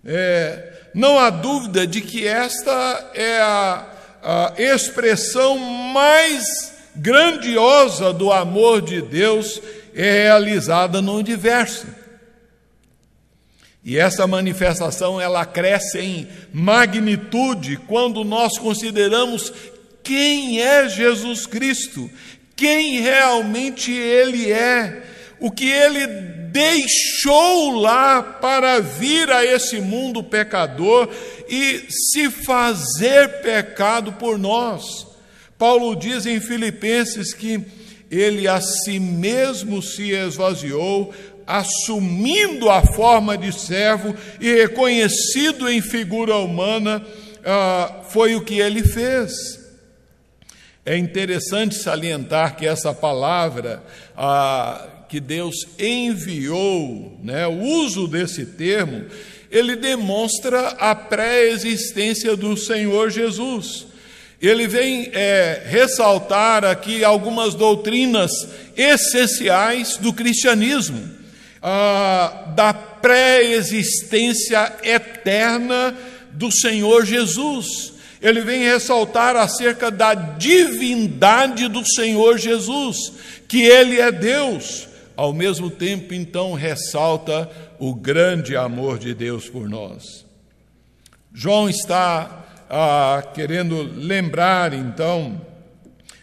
É, 0.04 0.72
não 0.94 1.18
há 1.18 1.30
dúvida 1.30 1.86
de 1.86 2.00
que 2.00 2.26
esta 2.26 3.10
é 3.14 3.40
a, 3.40 3.86
a 4.22 4.52
expressão 4.58 5.58
mais 5.58 6.72
grandiosa 6.96 8.12
do 8.12 8.32
amor 8.32 8.82
de 8.82 9.00
Deus 9.00 9.60
é 9.94 10.24
realizada 10.24 11.00
no 11.00 11.16
universo. 11.16 11.86
E 13.84 13.96
essa 13.96 14.26
manifestação 14.26 15.20
ela 15.20 15.44
cresce 15.44 15.98
em 15.98 16.28
magnitude 16.52 17.78
quando 17.86 18.22
nós 18.24 18.58
consideramos 18.58 19.52
quem 20.02 20.60
é 20.60 20.88
Jesus 20.88 21.46
Cristo, 21.46 22.10
quem 22.54 23.00
realmente 23.00 23.90
ele 23.90 24.52
é, 24.52 25.02
o 25.38 25.50
que 25.50 25.68
ele 25.68 26.06
deixou 26.50 27.80
lá 27.80 28.22
para 28.22 28.80
vir 28.80 29.30
a 29.30 29.44
esse 29.44 29.80
mundo 29.80 30.22
pecador 30.22 31.08
e 31.48 31.86
se 31.88 32.30
fazer 32.30 33.40
pecado 33.40 34.12
por 34.14 34.38
nós. 34.38 35.06
Paulo 35.56 35.94
diz 35.94 36.26
em 36.26 36.40
Filipenses 36.40 37.32
que 37.32 37.64
ele 38.10 38.48
a 38.48 38.60
si 38.60 38.98
mesmo 38.98 39.80
se 39.80 40.10
esvaziou, 40.10 41.14
assumindo 41.50 42.70
a 42.70 42.80
forma 42.80 43.36
de 43.36 43.52
servo 43.52 44.14
e 44.40 44.52
reconhecido 44.52 45.68
em 45.68 45.82
figura 45.82 46.36
humana, 46.36 47.04
ah, 47.44 48.02
foi 48.08 48.36
o 48.36 48.44
que 48.44 48.60
ele 48.60 48.84
fez. 48.84 49.32
É 50.86 50.96
interessante 50.96 51.74
salientar 51.74 52.56
que 52.56 52.66
essa 52.66 52.94
palavra 52.94 53.82
ah, 54.16 54.86
que 55.08 55.18
Deus 55.18 55.56
enviou, 55.76 57.18
né, 57.22 57.48
o 57.48 57.60
uso 57.60 58.06
desse 58.06 58.46
termo, 58.46 59.06
ele 59.50 59.74
demonstra 59.74 60.68
a 60.78 60.94
pré-existência 60.94 62.36
do 62.36 62.56
Senhor 62.56 63.10
Jesus. 63.10 63.86
Ele 64.40 64.68
vem 64.68 65.10
é, 65.12 65.64
ressaltar 65.66 66.64
aqui 66.64 67.02
algumas 67.02 67.54
doutrinas 67.54 68.30
essenciais 68.76 69.96
do 69.96 70.12
cristianismo 70.12 71.19
ah, 71.62 72.52
da 72.54 72.72
pré-existência 72.72 74.72
eterna 74.82 75.96
do 76.32 76.50
Senhor 76.50 77.04
Jesus. 77.04 77.94
Ele 78.20 78.42
vem 78.42 78.62
ressaltar 78.62 79.36
acerca 79.36 79.90
da 79.90 80.14
divindade 80.14 81.68
do 81.68 81.86
Senhor 81.86 82.38
Jesus, 82.38 83.12
que 83.48 83.62
Ele 83.62 84.00
é 84.00 84.12
Deus. 84.12 84.88
Ao 85.16 85.32
mesmo 85.32 85.70
tempo, 85.70 86.14
então, 86.14 86.54
ressalta 86.54 87.50
o 87.78 87.94
grande 87.94 88.56
amor 88.56 88.98
de 88.98 89.14
Deus 89.14 89.48
por 89.48 89.68
nós. 89.68 90.24
João 91.32 91.68
está 91.68 92.46
ah, 92.68 93.22
querendo 93.34 93.82
lembrar, 93.82 94.72
então, 94.72 95.40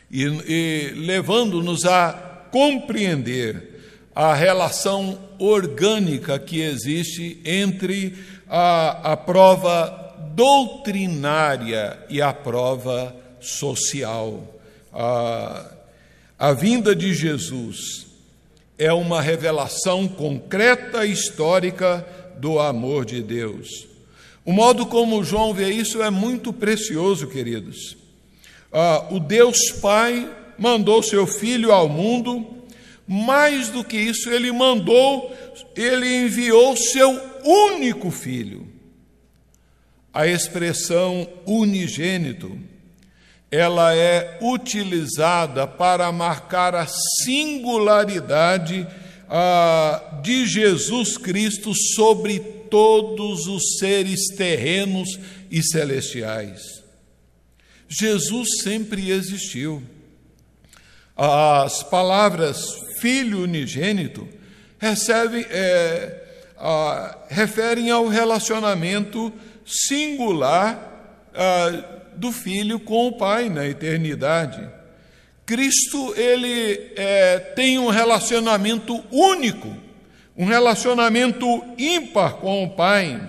e, 0.09 0.23
e 0.23 0.93
levando-nos 0.95 1.85
a 1.85 2.13
compreender 2.51 3.75
a 4.15 4.33
relação 4.33 5.26
orgânica 5.39 6.37
que 6.39 6.61
existe 6.61 7.39
entre 7.45 8.15
a, 8.49 9.13
a 9.13 9.17
prova 9.17 10.15
doutrinária 10.33 11.97
e 12.09 12.21
a 12.21 12.33
prova 12.33 13.15
social. 13.39 14.43
A, 14.93 15.71
a 16.37 16.53
vinda 16.53 16.95
de 16.95 17.13
Jesus 17.13 18.07
é 18.77 18.93
uma 18.93 19.21
revelação 19.21 20.07
concreta 20.07 21.05
e 21.05 21.11
histórica 21.11 22.05
do 22.37 22.59
amor 22.59 23.05
de 23.05 23.21
Deus. 23.21 23.87
O 24.45 24.53
modo 24.53 24.85
como 24.85 25.23
João 25.23 25.53
vê 25.53 25.69
isso 25.69 26.01
é 26.01 26.09
muito 26.09 26.53
precioso, 26.53 27.27
queridos. 27.27 27.97
Ah, 28.71 29.07
o 29.11 29.19
Deus 29.19 29.57
Pai 29.81 30.29
mandou 30.57 31.01
seu 31.03 31.25
Filho 31.27 31.71
ao 31.71 31.89
mundo 31.89 32.56
mais 33.07 33.69
do 33.69 33.83
que 33.83 33.97
isso, 33.97 34.29
ele 34.29 34.51
mandou, 34.51 35.33
ele 35.75 36.25
enviou 36.25 36.75
seu 36.75 37.09
único 37.43 38.11
filho. 38.11 38.67
A 40.13 40.27
expressão 40.27 41.27
unigênito, 41.45 42.59
ela 43.49 43.95
é 43.95 44.39
utilizada 44.41 45.65
para 45.65 46.11
marcar 46.11 46.75
a 46.75 46.85
singularidade 47.23 48.85
ah, 49.29 50.19
de 50.21 50.45
Jesus 50.45 51.17
Cristo 51.17 51.73
sobre 51.73 52.39
todos 52.39 53.47
os 53.47 53.77
seres 53.77 54.27
terrenos 54.35 55.17
e 55.49 55.63
celestiais. 55.63 56.83
Jesus 57.87 58.61
sempre 58.61 59.11
existiu. 59.11 59.81
As 61.15 61.83
palavras 61.83 62.86
filho 62.99 63.43
unigênito 63.43 64.27
recebe, 64.79 65.45
é, 65.49 66.23
a, 66.57 67.17
referem 67.29 67.89
ao 67.89 68.07
relacionamento 68.07 69.31
singular 69.65 71.27
a, 71.33 72.13
do 72.15 72.31
filho 72.31 72.79
com 72.79 73.07
o 73.07 73.13
pai 73.13 73.49
na 73.49 73.65
eternidade. 73.67 74.77
Cristo 75.45 76.13
ele 76.17 76.91
é, 76.97 77.39
tem 77.39 77.79
um 77.79 77.87
relacionamento 77.87 79.01
único, 79.09 79.73
um 80.35 80.43
relacionamento 80.43 81.63
ímpar 81.77 82.33
com 82.33 82.65
o 82.65 82.69
Pai. 82.71 83.19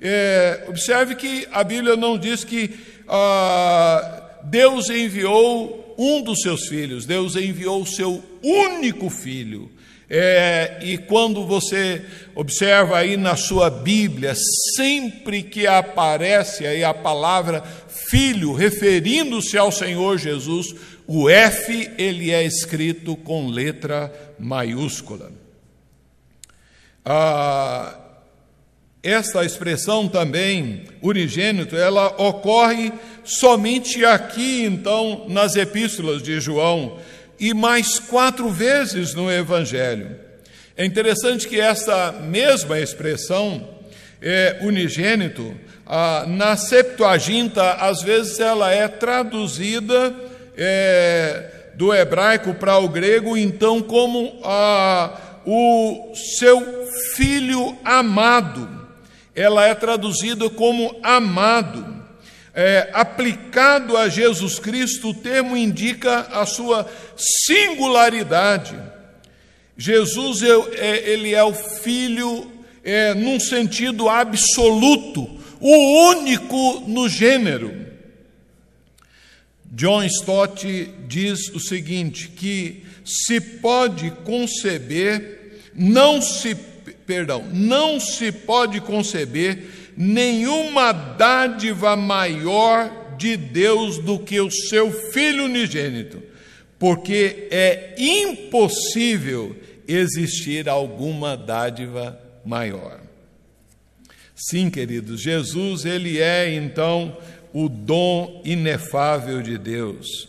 É, 0.00 0.64
observe 0.68 1.14
que 1.14 1.46
a 1.52 1.62
Bíblia 1.62 1.94
não 1.94 2.18
diz 2.18 2.42
que 2.42 2.76
ah, 3.08 4.40
Deus 4.42 4.90
enviou 4.90 5.83
um 5.98 6.22
dos 6.22 6.40
seus 6.40 6.66
filhos, 6.66 7.06
Deus 7.06 7.36
enviou 7.36 7.82
o 7.82 7.86
seu 7.86 8.22
único 8.42 9.10
filho. 9.10 9.70
É, 10.08 10.78
e 10.82 10.98
quando 10.98 11.46
você 11.46 12.04
observa 12.34 12.98
aí 12.98 13.16
na 13.16 13.36
sua 13.36 13.70
Bíblia, 13.70 14.34
sempre 14.76 15.42
que 15.42 15.66
aparece 15.66 16.66
aí 16.66 16.84
a 16.84 16.92
palavra 16.92 17.62
filho, 17.88 18.52
referindo-se 18.52 19.56
ao 19.56 19.72
Senhor 19.72 20.18
Jesus, 20.18 20.74
o 21.06 21.28
F 21.28 21.90
ele 21.96 22.30
é 22.30 22.44
escrito 22.44 23.16
com 23.16 23.48
letra 23.48 24.12
maiúscula. 24.38 25.32
Ah, 27.04 28.03
esta 29.04 29.44
expressão 29.44 30.08
também, 30.08 30.84
unigênito, 31.02 31.76
ela 31.76 32.06
ocorre 32.16 32.90
somente 33.22 34.02
aqui, 34.02 34.64
então, 34.64 35.26
nas 35.28 35.56
epístolas 35.56 36.22
de 36.22 36.40
João, 36.40 36.98
e 37.38 37.52
mais 37.52 37.98
quatro 37.98 38.48
vezes 38.48 39.12
no 39.12 39.30
Evangelho. 39.30 40.16
É 40.74 40.86
interessante 40.86 41.46
que 41.46 41.60
esta 41.60 42.12
mesma 42.12 42.80
expressão, 42.80 43.68
é, 44.22 44.58
unigênito, 44.62 45.54
ah, 45.86 46.24
na 46.26 46.56
Septuaginta, 46.56 47.74
às 47.74 48.00
vezes 48.02 48.40
ela 48.40 48.72
é 48.72 48.88
traduzida 48.88 50.14
é, 50.56 51.50
do 51.74 51.92
hebraico 51.92 52.54
para 52.54 52.78
o 52.78 52.88
grego, 52.88 53.36
então, 53.36 53.82
como 53.82 54.40
ah, 54.42 55.40
o 55.44 56.14
seu 56.14 56.88
filho 57.14 57.76
amado. 57.84 58.83
Ela 59.34 59.66
é 59.66 59.74
traduzida 59.74 60.48
como 60.48 60.98
amado. 61.02 61.94
É, 62.54 62.90
aplicado 62.92 63.96
a 63.96 64.08
Jesus 64.08 64.60
Cristo, 64.60 65.10
o 65.10 65.14
termo 65.14 65.56
indica 65.56 66.20
a 66.20 66.46
sua 66.46 66.88
singularidade. 67.16 68.76
Jesus 69.76 70.42
é, 70.42 71.10
ele 71.10 71.34
é 71.34 71.42
o 71.42 71.52
filho 71.52 72.52
é, 72.84 73.12
num 73.14 73.40
sentido 73.40 74.08
absoluto, 74.08 75.28
o 75.60 76.10
único 76.10 76.84
no 76.86 77.08
gênero. 77.08 77.84
John 79.72 80.04
Stott 80.04 80.64
diz 81.08 81.48
o 81.48 81.58
seguinte: 81.58 82.28
que 82.28 82.84
se 83.04 83.40
pode 83.40 84.12
conceber, 84.24 85.60
não 85.74 86.22
se, 86.22 86.56
perdão, 87.06 87.44
não 87.52 88.00
se 88.00 88.32
pode 88.32 88.80
conceber 88.80 89.92
nenhuma 89.96 90.92
dádiva 90.92 91.96
maior 91.96 93.16
de 93.16 93.36
Deus 93.36 93.98
do 93.98 94.18
que 94.18 94.40
o 94.40 94.50
seu 94.50 94.90
Filho 95.12 95.44
unigênito, 95.44 96.22
porque 96.78 97.48
é 97.50 97.94
impossível 97.96 99.56
existir 99.86 100.68
alguma 100.68 101.36
dádiva 101.36 102.18
maior. 102.44 103.00
Sim, 104.34 104.68
queridos, 104.68 105.20
Jesus, 105.22 105.84
ele 105.84 106.20
é 106.20 106.52
então 106.52 107.16
o 107.52 107.68
dom 107.68 108.42
inefável 108.44 109.40
de 109.40 109.56
Deus. 109.56 110.28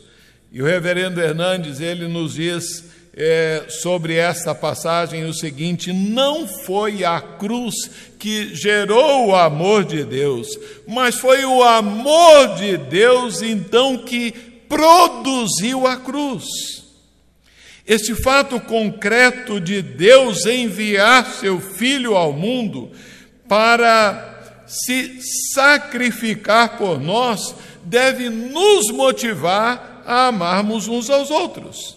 E 0.51 0.61
o 0.61 0.65
reverendo 0.65 1.19
Hernandes, 1.19 1.81
ele 1.81 2.07
nos 2.07 2.35
diz 2.35 2.85
é, 3.17 3.65
sobre 3.69 4.15
esta 4.15 4.53
passagem 4.53 5.23
o 5.23 5.33
seguinte: 5.33 5.93
não 5.93 6.47
foi 6.47 7.05
a 7.05 7.21
cruz 7.21 7.73
que 8.19 8.53
gerou 8.53 9.27
o 9.27 9.35
amor 9.35 9.85
de 9.85 10.03
Deus, 10.03 10.47
mas 10.85 11.15
foi 11.15 11.45
o 11.45 11.63
amor 11.63 12.55
de 12.55 12.77
Deus 12.77 13.41
então 13.41 13.99
que 13.99 14.31
produziu 14.67 15.87
a 15.87 15.95
cruz. 15.95 16.45
Este 17.87 18.15
fato 18.15 18.59
concreto 18.59 19.61
de 19.61 19.81
Deus 19.81 20.45
enviar 20.45 21.25
seu 21.35 21.59
Filho 21.59 22.17
ao 22.17 22.33
mundo 22.33 22.91
para 23.47 24.63
se 24.65 25.19
sacrificar 25.53 26.77
por 26.77 26.99
nós 26.99 27.55
deve 27.83 28.29
nos 28.29 28.89
motivar 28.91 30.03
a 30.05 30.27
amarmos 30.27 30.87
uns 30.87 31.09
aos 31.11 31.29
outros. 31.29 31.94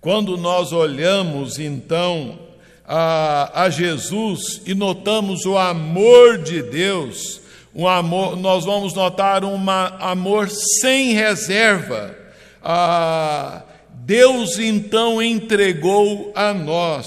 Quando 0.00 0.38
nós 0.38 0.72
olhamos 0.72 1.58
então 1.58 2.38
a, 2.86 3.64
a 3.64 3.70
Jesus 3.70 4.62
e 4.64 4.74
notamos 4.74 5.44
o 5.44 5.58
amor 5.58 6.38
de 6.38 6.62
Deus, 6.62 7.42
um 7.74 7.86
amor, 7.86 8.34
nós 8.34 8.64
vamos 8.64 8.94
notar 8.94 9.44
um 9.44 9.58
amor 9.68 10.48
sem 10.48 11.12
reserva. 11.12 12.16
Ah, 12.62 13.62
Deus 13.90 14.58
então 14.58 15.22
entregou 15.22 16.32
a 16.34 16.54
nós 16.54 17.06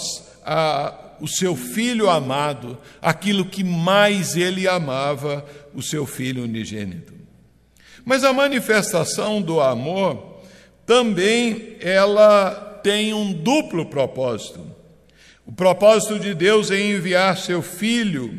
o 1.19 1.27
seu 1.27 1.55
filho 1.55 2.09
amado, 2.09 2.77
aquilo 3.01 3.45
que 3.45 3.63
mais 3.63 4.35
ele 4.35 4.67
amava, 4.67 5.43
o 5.73 5.81
seu 5.81 6.05
filho 6.05 6.43
unigênito. 6.43 7.13
Mas 8.05 8.23
a 8.23 8.31
manifestação 8.31 9.41
do 9.41 9.59
amor 9.59 10.41
também 10.85 11.75
ela 11.79 12.72
tem 12.83 13.13
um 13.13 13.31
duplo 13.31 13.85
propósito. 13.85 14.59
O 15.45 15.51
propósito 15.51 16.19
de 16.19 16.33
Deus 16.33 16.69
em 16.69 16.91
enviar 16.91 17.37
seu 17.37 17.61
filho, 17.61 18.37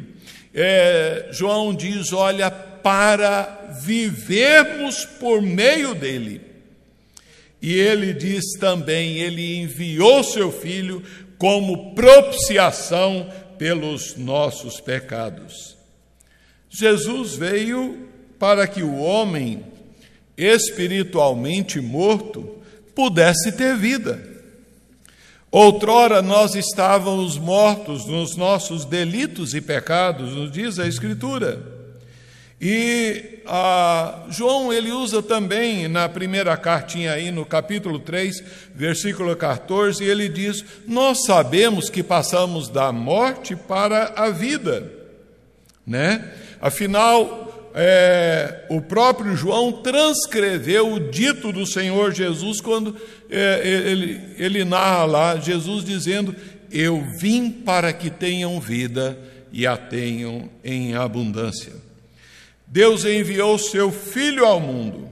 é, 0.54 1.28
João 1.32 1.74
diz: 1.74 2.12
olha, 2.12 2.50
para 2.50 3.78
vivermos 3.82 5.04
por 5.04 5.40
meio 5.40 5.94
dele. 5.94 6.40
E 7.60 7.72
ele 7.72 8.12
diz 8.12 8.44
também: 8.60 9.16
ele 9.18 9.56
enviou 9.56 10.22
seu 10.22 10.52
filho 10.52 11.02
como 11.38 11.94
propiciação 11.94 13.30
pelos 13.58 14.16
nossos 14.16 14.80
pecados. 14.80 15.76
Jesus 16.68 17.34
veio 17.34 18.08
para 18.38 18.66
que 18.66 18.82
o 18.82 18.96
homem 18.96 19.64
espiritualmente 20.36 21.80
morto 21.80 22.58
pudesse 22.94 23.52
ter 23.52 23.76
vida. 23.76 24.33
Outrora 25.54 26.20
nós 26.20 26.56
estávamos 26.56 27.38
mortos 27.38 28.06
nos 28.06 28.34
nossos 28.34 28.84
delitos 28.84 29.54
e 29.54 29.60
pecados, 29.60 30.32
nos 30.32 30.50
diz 30.50 30.80
a 30.80 30.88
Escritura. 30.88 31.62
E 32.60 33.38
ah, 33.46 34.24
João 34.30 34.72
ele 34.72 34.90
usa 34.90 35.22
também 35.22 35.86
na 35.86 36.08
primeira 36.08 36.56
cartinha 36.56 37.12
aí 37.12 37.30
no 37.30 37.46
capítulo 37.46 38.00
3, 38.00 38.42
versículo 38.74 39.36
14, 39.36 40.02
ele 40.02 40.28
diz: 40.28 40.64
"Nós 40.88 41.24
sabemos 41.24 41.88
que 41.88 42.02
passamos 42.02 42.68
da 42.68 42.90
morte 42.90 43.54
para 43.54 44.12
a 44.16 44.30
vida", 44.30 44.90
né? 45.86 46.32
Afinal, 46.60 47.70
é, 47.76 48.66
o 48.68 48.80
próprio 48.80 49.36
João 49.36 49.72
transcreveu 49.72 50.92
o 50.92 51.00
dito 51.00 51.52
do 51.52 51.66
Senhor 51.66 52.12
Jesus 52.12 52.60
quando 52.60 52.96
ele, 53.30 54.20
ele 54.36 54.64
narra 54.64 55.04
lá 55.04 55.36
Jesus 55.36 55.84
dizendo: 55.84 56.34
Eu 56.70 57.04
vim 57.18 57.50
para 57.50 57.92
que 57.92 58.10
tenham 58.10 58.60
vida 58.60 59.18
e 59.52 59.66
a 59.66 59.76
tenham 59.76 60.48
em 60.62 60.94
abundância. 60.94 61.72
Deus 62.66 63.04
enviou 63.04 63.58
seu 63.58 63.92
Filho 63.92 64.44
ao 64.44 64.60
mundo 64.60 65.08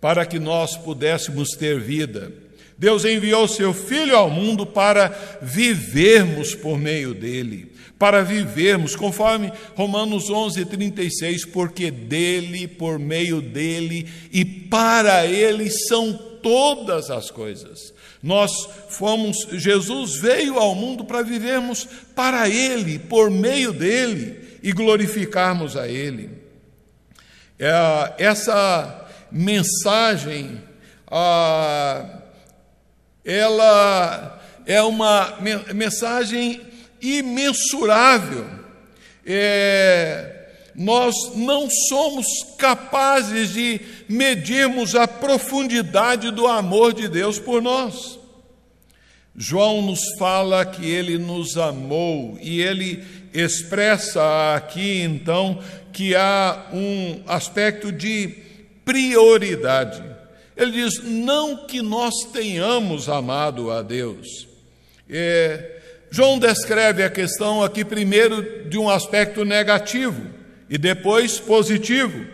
para 0.00 0.26
que 0.26 0.38
nós 0.38 0.76
pudéssemos 0.76 1.50
ter 1.50 1.80
vida. 1.80 2.32
Deus 2.78 3.04
enviou 3.04 3.48
seu 3.48 3.72
Filho 3.72 4.16
ao 4.16 4.30
mundo 4.30 4.66
para 4.66 5.38
vivermos 5.40 6.54
por 6.54 6.78
meio 6.78 7.14
dele, 7.14 7.72
para 7.98 8.22
vivermos, 8.22 8.94
conforme 8.94 9.52
Romanos 9.74 10.28
11, 10.28 10.64
36, 10.66 11.44
porque 11.46 11.90
dele, 11.90 12.68
por 12.68 12.98
meio 12.98 13.40
dele 13.40 14.06
e 14.30 14.44
para 14.44 15.26
ele 15.26 15.70
são 15.70 16.12
todas 16.42 17.10
as 17.10 17.30
coisas. 17.30 17.92
Nós 18.22 18.50
fomos, 18.88 19.46
Jesus 19.52 20.16
veio 20.16 20.58
ao 20.58 20.74
mundo 20.74 21.04
para 21.04 21.22
vivermos 21.22 21.86
para 22.14 22.48
ele, 22.48 22.98
por 22.98 23.30
meio 23.30 23.72
dele 23.72 24.58
e 24.62 24.72
glorificarmos 24.72 25.76
a 25.76 25.88
ele. 25.88 26.30
É, 27.58 28.14
essa 28.18 29.06
mensagem, 29.30 30.62
ela 33.24 34.40
é 34.66 34.82
uma 34.82 35.38
mensagem 35.74 36.60
imensurável. 37.00 38.46
É, 39.24 40.35
nós 40.76 41.14
não 41.34 41.68
somos 41.88 42.26
capazes 42.58 43.54
de 43.54 43.80
medirmos 44.08 44.94
a 44.94 45.08
profundidade 45.08 46.30
do 46.30 46.46
amor 46.46 46.92
de 46.92 47.08
Deus 47.08 47.38
por 47.38 47.62
nós. 47.62 48.18
João 49.34 49.80
nos 49.80 50.00
fala 50.18 50.64
que 50.64 50.84
ele 50.84 51.16
nos 51.16 51.56
amou 51.56 52.38
e 52.40 52.60
ele 52.60 53.02
expressa 53.32 54.54
aqui 54.54 55.00
então 55.00 55.62
que 55.92 56.14
há 56.14 56.66
um 56.72 57.22
aspecto 57.26 57.90
de 57.90 58.34
prioridade. 58.84 60.02
Ele 60.54 60.72
diz: 60.72 61.02
não 61.02 61.66
que 61.66 61.80
nós 61.80 62.14
tenhamos 62.32 63.08
amado 63.08 63.70
a 63.70 63.82
Deus. 63.82 64.46
É, 65.08 65.80
João 66.10 66.38
descreve 66.38 67.02
a 67.02 67.10
questão 67.10 67.62
aqui 67.62 67.84
primeiro 67.84 68.68
de 68.68 68.76
um 68.76 68.90
aspecto 68.90 69.44
negativo 69.44 70.35
e 70.68 70.78
depois 70.78 71.38
positivo. 71.38 72.26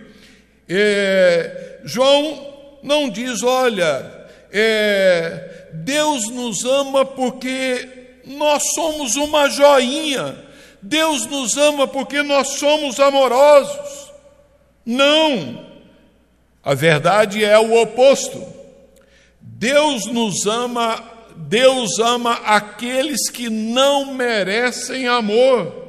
É, 0.68 1.81
João 1.85 2.79
não 2.83 3.09
diz, 3.09 3.42
olha, 3.42 4.27
é, 4.51 5.68
Deus 5.73 6.29
nos 6.31 6.64
ama 6.64 7.05
porque 7.05 7.88
nós 8.25 8.62
somos 8.75 9.16
uma 9.16 9.49
joinha 9.49 10.53
Deus 10.83 11.27
nos 11.27 11.57
ama 11.57 11.87
porque 11.87 12.25
nós 12.25 12.59
somos 12.59 12.99
amorosos. 12.99 14.11
Não. 14.85 15.64
A 16.62 16.75
verdade 16.75 17.45
é 17.45 17.57
o 17.57 17.81
oposto. 17.81 18.45
Deus 19.40 20.07
nos 20.07 20.45
ama, 20.45 21.03
Deus 21.37 22.01
ama 22.01 22.33
aqueles 22.45 23.31
que 23.31 23.49
não 23.49 24.12
merecem 24.12 25.07
amor. 25.07 25.82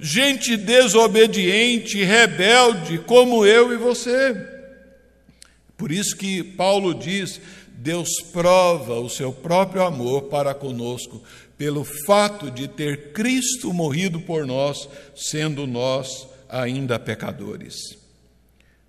Gente 0.00 0.56
desobediente, 0.56 2.02
rebelde, 2.02 2.98
como 2.98 3.44
eu 3.44 3.72
e 3.72 3.76
você. 3.76 4.36
Por 5.76 5.92
isso 5.92 6.16
que 6.16 6.42
Paulo 6.42 6.94
diz: 6.94 7.40
Deus 7.68 8.08
prova 8.32 8.98
o 9.00 9.08
seu 9.08 9.32
próprio 9.32 9.82
amor 9.82 10.22
para 10.22 10.54
conosco, 10.54 11.22
pelo 11.56 11.84
fato 12.06 12.50
de 12.50 12.68
ter 12.68 13.12
Cristo 13.12 13.72
morrido 13.72 14.20
por 14.20 14.46
nós, 14.46 14.88
sendo 15.14 15.66
nós 15.66 16.26
ainda 16.48 16.98
pecadores. 16.98 17.98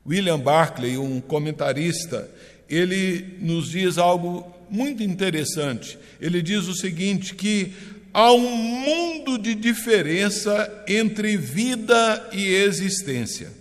William 0.05 0.39
Barclay, 0.39 0.97
um 0.97 1.19
comentarista, 1.19 2.29
ele 2.69 3.37
nos 3.39 3.69
diz 3.69 3.97
algo 3.97 4.51
muito 4.69 5.03
interessante. 5.03 5.97
Ele 6.21 6.41
diz 6.41 6.67
o 6.67 6.75
seguinte: 6.75 7.35
que 7.35 7.73
há 8.13 8.31
um 8.33 8.55
mundo 8.55 9.37
de 9.37 9.55
diferença 9.55 10.83
entre 10.87 11.37
vida 11.37 12.29
e 12.33 12.47
existência. 12.47 13.51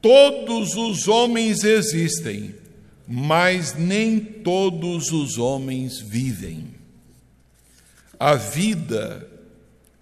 Todos 0.00 0.74
os 0.76 1.08
homens 1.08 1.64
existem, 1.64 2.54
mas 3.06 3.74
nem 3.74 4.20
todos 4.20 5.10
os 5.10 5.38
homens 5.38 5.98
vivem. 5.98 6.68
A 8.18 8.34
vida, 8.34 9.26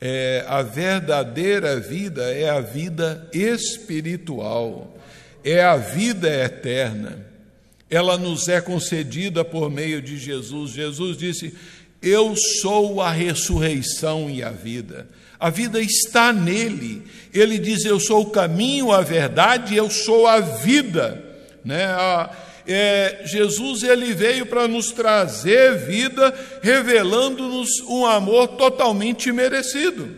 é, 0.00 0.44
a 0.46 0.62
verdadeira 0.62 1.80
vida 1.80 2.30
é 2.30 2.48
a 2.48 2.60
vida 2.60 3.28
espiritual, 3.32 4.98
é 5.42 5.62
a 5.62 5.76
vida 5.76 6.28
eterna. 6.28 7.24
Ela 7.88 8.18
nos 8.18 8.48
é 8.48 8.60
concedida 8.60 9.44
por 9.44 9.70
meio 9.70 10.02
de 10.02 10.18
Jesus. 10.18 10.72
Jesus 10.72 11.16
disse: 11.16 11.54
Eu 12.06 12.36
sou 12.36 13.02
a 13.02 13.10
ressurreição 13.10 14.30
e 14.30 14.40
a 14.40 14.50
vida. 14.50 15.08
A 15.40 15.50
vida 15.50 15.80
está 15.80 16.32
nele. 16.32 17.02
Ele 17.34 17.58
diz: 17.58 17.84
Eu 17.84 17.98
sou 17.98 18.22
o 18.22 18.30
caminho, 18.30 18.92
a 18.92 19.00
verdade, 19.00 19.74
eu 19.74 19.90
sou 19.90 20.24
a 20.24 20.38
vida. 20.38 21.20
Né? 21.64 21.84
A, 21.84 22.30
é, 22.64 23.22
Jesus 23.24 23.82
ele 23.82 24.14
veio 24.14 24.46
para 24.46 24.68
nos 24.68 24.92
trazer 24.92 25.78
vida, 25.78 26.32
revelando-nos 26.62 27.80
um 27.88 28.06
amor 28.06 28.46
totalmente 28.50 29.32
merecido. 29.32 30.14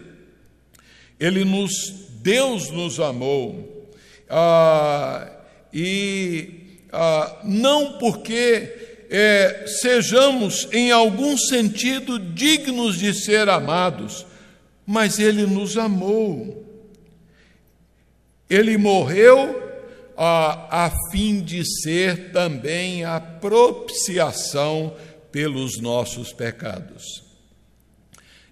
Ele 1.18 1.42
nos, 1.42 1.90
Deus 2.20 2.70
nos 2.70 3.00
amou, 3.00 3.88
ah, 4.28 5.26
e 5.72 6.80
ah, 6.92 7.40
não 7.44 7.98
porque 7.98 8.87
é, 9.10 9.64
sejamos 9.80 10.68
em 10.72 10.90
algum 10.90 11.36
sentido 11.36 12.18
dignos 12.18 12.98
de 12.98 13.14
ser 13.14 13.48
amados, 13.48 14.26
mas 14.86 15.18
Ele 15.18 15.46
nos 15.46 15.76
amou. 15.76 16.64
Ele 18.48 18.76
morreu 18.76 19.62
a, 20.16 20.86
a 20.86 20.92
fim 21.10 21.40
de 21.40 21.64
ser 21.82 22.32
também 22.32 23.04
a 23.04 23.20
propiciação 23.20 24.94
pelos 25.30 25.80
nossos 25.80 26.32
pecados. 26.32 27.22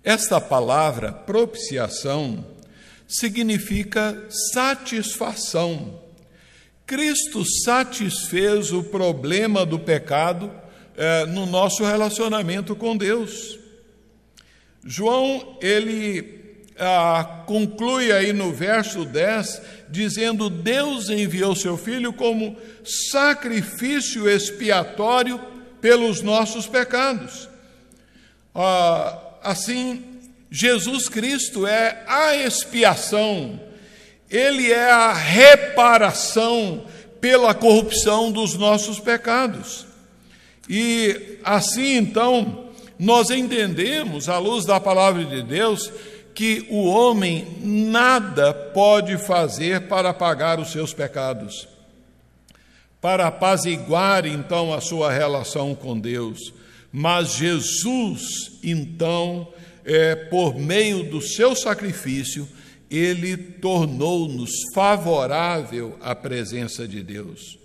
Esta 0.04 0.40
palavra 0.40 1.12
propiciação 1.12 2.46
significa 3.08 4.26
satisfação. 4.52 6.05
Cristo 6.86 7.44
satisfez 7.64 8.72
o 8.72 8.82
problema 8.82 9.66
do 9.66 9.78
pecado 9.78 10.52
eh, 10.96 11.26
no 11.26 11.44
nosso 11.44 11.84
relacionamento 11.84 12.76
com 12.76 12.96
Deus. 12.96 13.58
João, 14.84 15.58
ele 15.60 16.36
ah, 16.78 17.42
conclui 17.46 18.12
aí 18.12 18.32
no 18.32 18.52
verso 18.52 19.04
10, 19.04 19.62
dizendo: 19.88 20.48
Deus 20.48 21.10
enviou 21.10 21.56
seu 21.56 21.76
Filho 21.76 22.12
como 22.12 22.56
sacrifício 22.84 24.28
expiatório 24.28 25.40
pelos 25.80 26.22
nossos 26.22 26.66
pecados. 26.66 27.48
Ah, 28.54 29.18
assim, 29.42 30.04
Jesus 30.50 31.08
Cristo 31.08 31.66
é 31.66 32.04
a 32.06 32.36
expiação, 32.36 33.60
ele 34.30 34.72
é 34.72 34.90
a 34.90 35.12
reparação 35.12 36.84
pela 37.20 37.54
corrupção 37.54 38.30
dos 38.30 38.54
nossos 38.54 38.98
pecados. 38.98 39.86
E 40.68 41.38
assim, 41.44 41.96
então, 41.96 42.70
nós 42.98 43.30
entendemos, 43.30 44.28
à 44.28 44.38
luz 44.38 44.64
da 44.64 44.80
palavra 44.80 45.24
de 45.24 45.42
Deus, 45.42 45.92
que 46.34 46.66
o 46.68 46.84
homem 46.84 47.46
nada 47.62 48.52
pode 48.52 49.16
fazer 49.16 49.88
para 49.88 50.12
pagar 50.12 50.60
os 50.60 50.70
seus 50.70 50.92
pecados, 50.92 51.66
para 53.00 53.28
apaziguar 53.28 54.26
então 54.26 54.74
a 54.74 54.80
sua 54.80 55.10
relação 55.10 55.74
com 55.74 55.98
Deus. 55.98 56.52
Mas 56.92 57.34
Jesus, 57.34 58.58
então, 58.62 59.48
é, 59.84 60.14
por 60.14 60.58
meio 60.58 61.04
do 61.04 61.22
seu 61.22 61.54
sacrifício, 61.54 62.48
ele 62.90 63.36
tornou-nos 63.36 64.50
favorável 64.74 65.96
à 66.00 66.14
presença 66.14 66.86
de 66.86 67.02
Deus. 67.02 67.58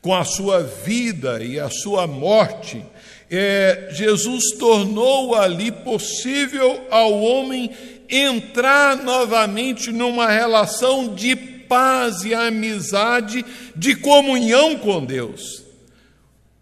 Com 0.00 0.14
a 0.14 0.24
sua 0.24 0.62
vida 0.62 1.42
e 1.42 1.58
a 1.58 1.70
sua 1.70 2.06
morte, 2.06 2.84
é, 3.30 3.88
Jesus 3.92 4.56
tornou 4.58 5.34
ali 5.34 5.72
possível 5.72 6.86
ao 6.90 7.20
homem 7.22 7.70
entrar 8.08 9.02
novamente 9.02 9.90
numa 9.90 10.30
relação 10.30 11.14
de 11.14 11.34
paz 11.34 12.24
e 12.24 12.34
amizade, 12.34 13.44
de 13.74 13.96
comunhão 13.96 14.78
com 14.78 15.04
Deus, 15.04 15.64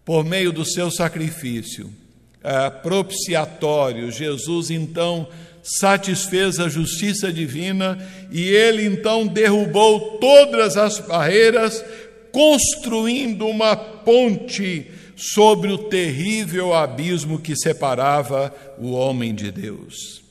por 0.05 0.23
meio 0.23 0.53
do 0.53 0.65
seu 0.65 0.89
sacrifício 0.89 1.91
é, 2.43 2.69
propiciatório. 2.69 4.11
Jesus 4.11 4.69
então 4.69 5.27
satisfez 5.63 6.59
a 6.59 6.67
justiça 6.67 7.31
divina 7.31 7.97
e 8.29 8.49
ele 8.49 8.85
então 8.85 9.25
derrubou 9.25 10.17
todas 10.19 10.75
as 10.75 10.99
barreiras, 10.99 11.83
construindo 12.33 13.47
uma 13.47 13.75
ponte 13.75 14.91
sobre 15.15 15.71
o 15.71 15.77
terrível 15.77 16.73
abismo 16.73 17.39
que 17.39 17.55
separava 17.55 18.53
o 18.77 18.91
homem 18.91 19.33
de 19.33 19.51
Deus. 19.51 20.21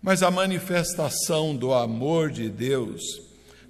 Mas 0.00 0.22
a 0.22 0.30
manifestação 0.30 1.56
do 1.56 1.74
amor 1.74 2.30
de 2.30 2.48
Deus, 2.48 3.02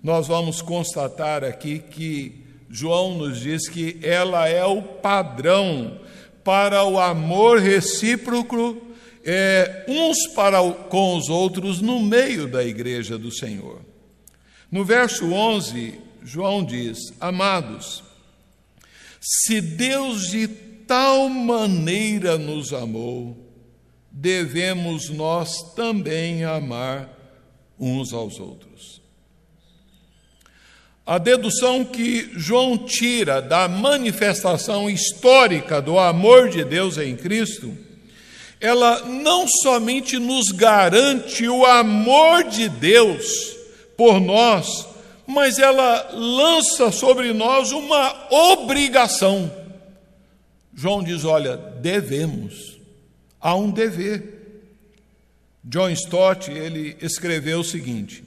nós 0.03 0.29
vamos 0.29 0.61
constatar 0.61 1.43
aqui 1.43 1.79
que 1.79 2.45
João 2.69 3.17
nos 3.17 3.41
diz 3.41 3.69
que 3.69 3.99
ela 4.03 4.49
é 4.49 4.65
o 4.65 4.83
padrão 4.83 5.99
para 6.45 6.85
o 6.85 7.01
amor 7.01 7.59
recíproco 7.59 8.90
é, 9.25 9.85
uns 9.87 10.27
para 10.35 10.63
com 10.89 11.17
os 11.17 11.29
outros 11.29 11.81
no 11.81 12.01
meio 12.01 12.47
da 12.47 12.65
igreja 12.65 13.19
do 13.19 13.31
Senhor. 13.31 13.81
No 14.71 14.85
verso 14.85 15.33
11, 15.33 16.01
João 16.23 16.65
diz: 16.65 17.13
Amados, 17.21 18.03
se 19.21 19.61
Deus 19.61 20.29
de 20.29 20.49
tal 20.49 21.29
maneira 21.29 22.39
nos 22.39 22.73
amou, 22.73 23.37
devemos 24.11 25.11
nós 25.11 25.75
também 25.75 26.45
amar 26.45 27.09
uns 27.79 28.13
aos 28.13 28.39
outros. 28.39 29.01
A 31.05 31.19
dedução 31.19 31.85
que 31.85 32.31
João 32.37 32.79
tira 32.79 33.43
da 33.43 33.67
manifestação 33.67 34.89
histórica 34.89 35.83
do 35.83 35.99
amor 35.99 36.49
de 36.49 36.63
Deus 36.65 36.99
em 36.99 37.17
Cristo, 37.17 37.77
ela 38.61 39.07
não 39.07 39.49
somente 39.49 40.19
nos 40.19 40.51
garante 40.51 41.49
o 41.49 41.65
amor 41.65 42.45
de 42.45 42.69
Deus 42.69 43.57
por 43.97 44.21
nós, 44.21 44.87
mas 45.27 45.59
ela 45.59 46.11
lança 46.13 46.93
sobre 46.93 47.33
nós 47.33 47.73
uma 47.73 48.29
obrigação. 48.31 49.51
João 50.75 51.03
diz: 51.03 51.25
olha, 51.25 51.57
devemos 51.57 52.79
há 53.41 53.55
um 53.55 53.71
dever. 53.71 54.39
John 55.65 55.91
Stott, 55.91 56.51
ele 56.51 56.97
escreveu 57.01 57.61
o 57.61 57.65
seguinte: 57.65 58.23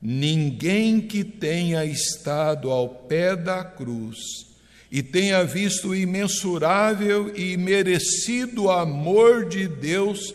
Ninguém 0.00 1.00
que 1.00 1.24
tenha 1.24 1.84
estado 1.84 2.70
ao 2.70 2.88
pé 2.88 3.34
da 3.34 3.64
cruz 3.64 4.45
e 4.90 5.02
tenha 5.02 5.44
visto 5.44 5.88
o 5.88 5.94
imensurável 5.94 7.36
e 7.36 7.56
merecido 7.56 8.70
amor 8.70 9.48
de 9.48 9.66
Deus 9.66 10.34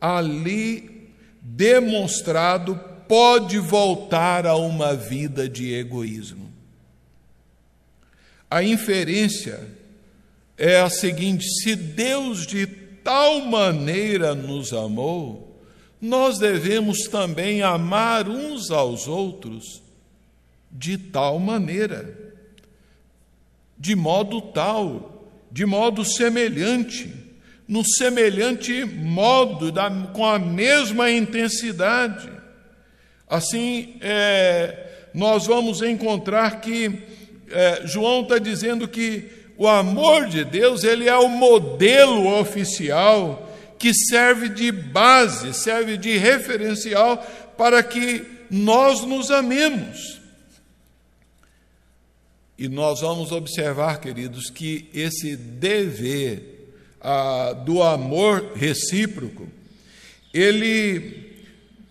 ali 0.00 1.10
demonstrado 1.40 2.78
pode 3.08 3.58
voltar 3.58 4.46
a 4.46 4.56
uma 4.56 4.94
vida 4.94 5.48
de 5.48 5.72
egoísmo. 5.72 6.50
A 8.50 8.62
inferência 8.62 9.66
é 10.56 10.80
a 10.80 10.90
seguinte: 10.90 11.44
se 11.62 11.74
Deus 11.74 12.46
de 12.46 12.66
tal 12.66 13.40
maneira 13.42 14.34
nos 14.34 14.72
amou, 14.72 15.60
nós 16.00 16.38
devemos 16.38 17.02
também 17.04 17.62
amar 17.62 18.28
uns 18.28 18.70
aos 18.70 19.08
outros 19.08 19.82
de 20.70 20.98
tal 20.98 21.38
maneira, 21.38 22.35
de 23.78 23.94
modo 23.94 24.40
tal, 24.40 25.30
de 25.50 25.66
modo 25.66 26.04
semelhante, 26.04 27.12
no 27.68 27.84
semelhante 27.84 28.84
modo, 28.84 29.72
da, 29.72 29.90
com 30.12 30.24
a 30.24 30.38
mesma 30.38 31.10
intensidade. 31.10 32.30
Assim, 33.28 33.96
é, 34.00 35.08
nós 35.12 35.46
vamos 35.46 35.82
encontrar 35.82 36.60
que 36.60 37.02
é, 37.50 37.82
João 37.84 38.22
está 38.22 38.38
dizendo 38.38 38.86
que 38.86 39.28
o 39.56 39.66
amor 39.66 40.26
de 40.26 40.44
Deus 40.44 40.84
ele 40.84 41.08
é 41.08 41.16
o 41.16 41.28
modelo 41.28 42.38
oficial 42.38 43.42
que 43.78 43.92
serve 43.92 44.48
de 44.48 44.70
base, 44.70 45.52
serve 45.54 45.96
de 45.96 46.16
referencial 46.16 47.18
para 47.56 47.82
que 47.82 48.24
nós 48.50 49.02
nos 49.04 49.30
amemos. 49.30 50.20
E 52.58 52.68
nós 52.68 53.00
vamos 53.00 53.32
observar, 53.32 54.00
queridos, 54.00 54.48
que 54.48 54.88
esse 54.94 55.36
dever 55.36 56.70
ah, 57.00 57.52
do 57.52 57.82
amor 57.82 58.52
recíproco, 58.54 59.46
ele 60.32 61.26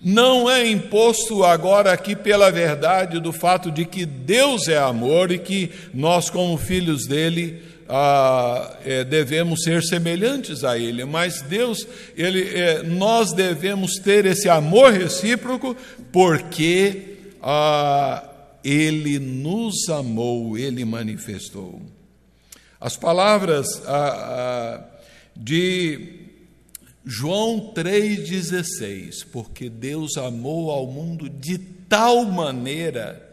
não 0.02 0.50
é 0.50 0.68
imposto 0.68 1.44
agora 1.44 1.92
aqui 1.92 2.16
pela 2.16 2.52
verdade 2.52 3.20
do 3.20 3.32
fato 3.32 3.72
de 3.72 3.86
que 3.86 4.06
Deus 4.06 4.68
é 4.68 4.78
amor 4.78 5.32
e 5.32 5.40
que 5.40 5.72
nós, 5.94 6.30
como 6.30 6.58
filhos 6.58 7.08
dele, 7.08 7.62
ah, 7.88 8.78
é, 8.84 9.04
devemos 9.04 9.64
ser 9.64 9.84
semelhantes 9.84 10.64
a 10.64 10.78
Ele, 10.78 11.06
mas 11.06 11.42
Deus, 11.44 11.88
ele, 12.18 12.50
é, 12.58 12.82
nós 12.82 13.32
devemos 13.34 14.00
ter 14.00 14.26
esse 14.26 14.50
amor 14.50 14.92
recíproco 14.92 15.76
porque 16.12 17.18
ah, 17.42 18.24
Ele 18.66 19.20
nos 19.20 19.88
amou, 19.90 20.58
Ele 20.58 20.84
manifestou. 20.84 21.82
As 22.82 22.98
palavras 22.98 23.68
de 25.36 26.26
João 27.06 27.72
3,16, 27.74 29.28
porque 29.32 29.70
Deus 29.70 30.18
amou 30.18 30.72
ao 30.72 30.88
mundo 30.88 31.30
de 31.30 31.60
tal 31.60 32.26
maneira 32.26 33.26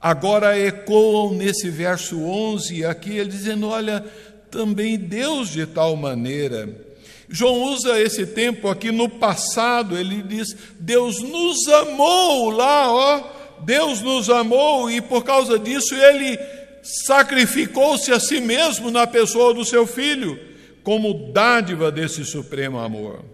agora 0.00 0.58
ecoam 0.58 1.34
nesse 1.34 1.68
verso 1.68 2.20
11 2.20 2.84
aqui, 2.84 3.16
ele 3.16 3.30
dizendo: 3.30 3.68
Olha, 3.68 4.04
também 4.50 4.96
Deus 4.96 5.50
de 5.50 5.66
tal 5.66 5.96
maneira. 5.96 6.86
João 7.28 7.72
usa 7.72 8.00
esse 8.00 8.24
tempo 8.24 8.68
aqui 8.68 8.92
no 8.92 9.08
passado, 9.08 9.98
ele 9.98 10.22
diz: 10.22 10.56
Deus 10.78 11.20
nos 11.20 11.66
amou 11.68 12.50
lá, 12.50 12.92
ó, 12.92 13.35
Deus 13.60 14.00
nos 14.00 14.28
amou 14.28 14.90
e 14.90 15.00
por 15.00 15.24
causa 15.24 15.58
disso 15.58 15.94
ele 15.94 16.38
sacrificou-se 16.82 18.12
a 18.12 18.20
si 18.20 18.40
mesmo 18.40 18.90
na 18.90 19.06
pessoa 19.06 19.52
do 19.52 19.64
seu 19.64 19.86
filho, 19.86 20.38
como 20.82 21.32
dádiva 21.32 21.90
desse 21.90 22.24
supremo 22.24 22.78
amor. 22.78 23.24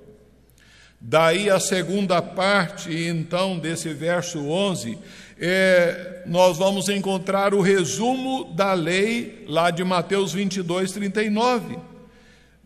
Daí 0.99 1.51
a 1.51 1.59
segunda 1.59 2.23
parte, 2.23 2.95
então, 2.95 3.59
desse 3.59 3.93
verso 3.93 4.39
11, 4.49 4.97
é, 5.39 6.23
nós 6.27 6.57
vamos 6.57 6.89
encontrar 6.89 7.53
o 7.53 7.61
resumo 7.61 8.45
da 8.55 8.73
lei 8.73 9.45
lá 9.49 9.71
de 9.71 9.83
Mateus 9.83 10.33
22, 10.33 10.93
39. 10.93 11.77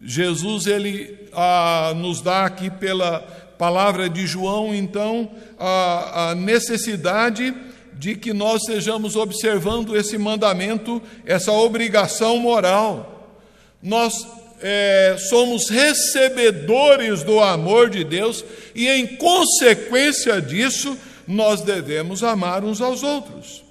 Jesus 0.00 0.66
ele 0.66 1.18
ah, 1.32 1.94
nos 1.96 2.20
dá 2.20 2.44
aqui 2.44 2.68
pela 2.68 3.45
palavra 3.58 4.08
de 4.08 4.26
João, 4.26 4.74
então, 4.74 5.30
a, 5.58 6.30
a 6.30 6.34
necessidade 6.34 7.54
de 7.94 8.14
que 8.14 8.32
nós 8.32 8.62
estejamos 8.62 9.16
observando 9.16 9.96
esse 9.96 10.18
mandamento, 10.18 11.02
essa 11.24 11.50
obrigação 11.52 12.38
moral. 12.38 13.40
Nós 13.82 14.26
é, 14.60 15.16
somos 15.30 15.68
recebedores 15.68 17.22
do 17.22 17.40
amor 17.40 17.90
de 17.90 18.04
Deus 18.04 18.44
e, 18.74 18.88
em 18.88 19.16
consequência 19.16 20.40
disso, 20.40 20.96
nós 21.26 21.62
devemos 21.62 22.22
amar 22.22 22.64
uns 22.64 22.80
aos 22.80 23.02
outros. 23.02 23.64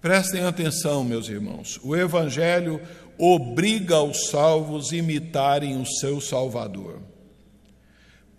Prestem 0.00 0.44
atenção, 0.44 1.04
meus 1.04 1.28
irmãos, 1.28 1.78
o 1.82 1.94
Evangelho 1.94 2.80
obriga 3.18 4.00
os 4.00 4.28
salvos 4.28 4.92
a 4.92 4.96
imitarem 4.96 5.80
o 5.80 5.84
seu 5.84 6.20
Salvador. 6.20 7.09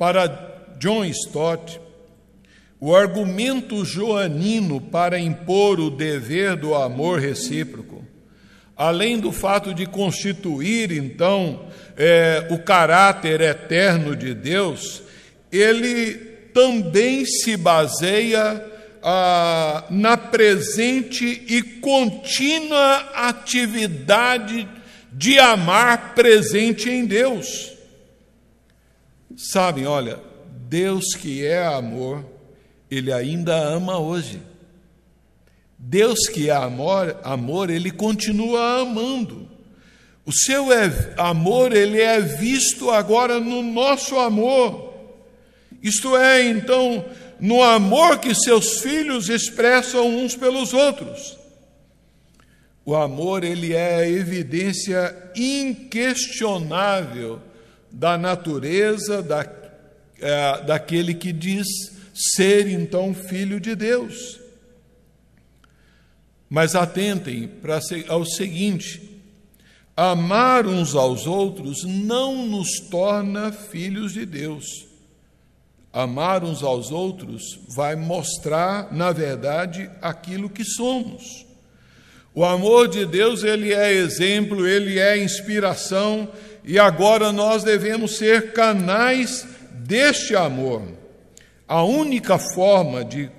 Para 0.01 0.25
John 0.79 1.05
Stott, 1.05 1.79
o 2.79 2.95
argumento 2.95 3.85
joanino 3.85 4.81
para 4.81 5.19
impor 5.19 5.79
o 5.79 5.91
dever 5.91 6.55
do 6.55 6.73
amor 6.73 7.19
recíproco, 7.19 8.03
além 8.75 9.19
do 9.19 9.31
fato 9.31 9.75
de 9.75 9.85
constituir, 9.85 10.91
então, 10.91 11.67
é, 11.95 12.47
o 12.49 12.57
caráter 12.57 13.41
eterno 13.41 14.15
de 14.15 14.33
Deus, 14.33 15.03
ele 15.51 16.15
também 16.51 17.23
se 17.23 17.55
baseia 17.55 18.59
ah, 19.03 19.83
na 19.91 20.17
presente 20.17 21.43
e 21.47 21.61
contínua 21.61 23.07
atividade 23.13 24.67
de 25.13 25.37
amar 25.37 26.15
presente 26.15 26.89
em 26.89 27.05
Deus. 27.05 27.80
Sabem, 29.49 29.87
olha, 29.87 30.19
Deus 30.69 31.15
que 31.15 31.43
é 31.43 31.65
amor, 31.65 32.23
Ele 32.89 33.11
ainda 33.11 33.55
ama 33.55 33.97
hoje. 33.97 34.39
Deus 35.77 36.27
que 36.27 36.49
é 36.49 36.53
amor, 36.53 37.17
amor, 37.23 37.71
Ele 37.71 37.89
continua 37.89 38.81
amando. 38.81 39.49
O 40.23 40.31
seu 40.31 40.71
é, 40.71 41.15
amor, 41.17 41.75
ele 41.75 41.99
é 41.99 42.21
visto 42.21 42.91
agora 42.91 43.39
no 43.39 43.63
nosso 43.63 44.19
amor. 44.19 44.93
Isto 45.81 46.15
é, 46.15 46.47
então, 46.47 47.03
no 47.39 47.63
amor 47.63 48.19
que 48.19 48.35
seus 48.35 48.81
filhos 48.81 49.29
expressam 49.29 50.07
uns 50.07 50.35
pelos 50.35 50.73
outros. 50.73 51.39
O 52.85 52.95
amor, 52.95 53.43
ele 53.43 53.73
é 53.73 53.95
a 53.95 54.07
evidência 54.07 55.31
inquestionável 55.35 57.41
da 57.91 58.17
natureza 58.17 59.21
da, 59.21 59.45
é, 60.19 60.61
daquele 60.63 61.13
que 61.13 61.31
diz 61.31 61.67
ser, 62.13 62.67
então, 62.67 63.13
filho 63.13 63.59
de 63.59 63.75
Deus. 63.75 64.39
Mas 66.49 66.75
atentem 66.75 67.47
para 67.47 67.79
ao 68.07 68.25
seguinte: 68.25 69.21
amar 69.95 70.67
uns 70.67 70.95
aos 70.95 71.27
outros 71.27 71.83
não 71.83 72.45
nos 72.47 72.79
torna 72.89 73.51
filhos 73.51 74.13
de 74.13 74.25
Deus 74.25 74.91
amar 75.93 76.43
uns 76.43 76.63
aos 76.63 76.91
outros 76.91 77.59
vai 77.67 77.95
mostrar, 77.95 78.93
na 78.93 79.11
verdade, 79.11 79.89
aquilo 80.01 80.49
que 80.49 80.63
somos. 80.63 81.45
O 82.33 82.45
amor 82.45 82.87
de 82.87 83.05
Deus, 83.05 83.43
ele 83.43 83.73
é 83.73 83.91
exemplo, 83.91 84.65
ele 84.65 84.99
é 84.99 85.21
inspiração, 85.21 86.29
e 86.63 86.77
agora 86.79 87.31
nós 87.31 87.63
devemos 87.63 88.17
ser 88.17 88.53
canais 88.53 89.47
deste 89.71 90.35
amor. 90.35 90.83
A 91.67 91.83
única 91.83 92.37
forma 92.37 93.03
de 93.03 93.29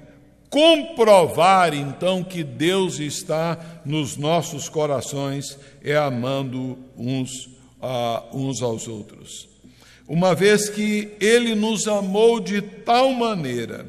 comprovar 0.49 1.75
então 1.75 2.23
que 2.23 2.43
Deus 2.45 2.99
está 2.99 3.59
nos 3.85 4.17
nossos 4.17 4.69
corações 4.69 5.59
é 5.83 5.97
amando 5.97 6.79
uns, 6.97 7.47
uh, 7.81 8.37
uns 8.37 8.63
aos 8.63 8.89
outros 8.89 9.53
uma 10.13 10.35
vez 10.35 10.69
que 10.69 11.13
Ele 11.21 11.55
nos 11.55 11.87
amou 11.87 12.39
de 12.39 12.61
tal 12.61 13.13
maneira, 13.13 13.87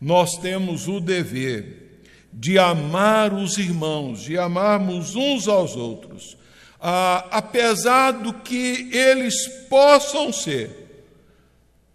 nós 0.00 0.36
temos 0.38 0.88
o 0.88 0.98
dever 0.98 2.00
de 2.32 2.58
amar 2.58 3.32
os 3.32 3.56
irmãos, 3.56 4.22
de 4.22 4.38
amarmos 4.38 5.14
uns 5.14 5.46
aos 5.46 5.76
outros, 5.76 6.36
ah, 6.80 7.26
apesar 7.30 8.12
do 8.12 8.32
que 8.32 8.88
eles 8.92 9.48
possam 9.68 10.32
ser, 10.32 10.70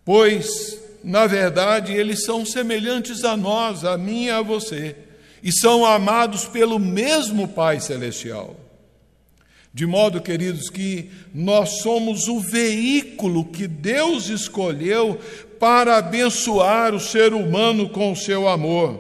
pois, 0.04 0.80
na 1.04 1.26
verdade, 1.26 1.94
eles 1.94 2.24
são 2.26 2.46
semelhantes 2.46 3.24
a 3.24 3.38
nós, 3.38 3.86
a 3.86 3.98
mim 3.98 4.26
e 4.26 4.30
a 4.30 4.42
você, 4.42 4.96
e 5.42 5.52
são 5.52 5.86
amados 5.86 6.46
pelo 6.46 6.80
mesmo 6.80 7.48
Pai 7.48 7.80
Celestial. 7.80 8.56
De 9.74 9.86
modo, 9.86 10.22
queridos, 10.22 10.70
que 10.70 11.10
nós 11.34 11.82
somos 11.82 12.28
o 12.28 12.40
veículo 12.40 13.46
que 13.46 13.68
Deus 13.68 14.30
escolheu 14.30 15.20
para 15.60 15.98
abençoar 15.98 16.94
o 16.94 17.00
ser 17.00 17.34
humano 17.34 17.90
com 17.90 18.12
o 18.12 18.16
seu 18.16 18.48
amor. 18.48 19.00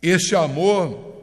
Este 0.00 0.34
amor 0.34 1.13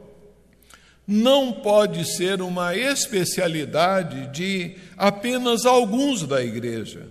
não 1.11 1.51
pode 1.51 2.05
ser 2.15 2.41
uma 2.41 2.73
especialidade 2.73 4.27
de 4.27 4.75
apenas 4.97 5.65
alguns 5.65 6.25
da 6.25 6.41
igreja. 6.41 7.09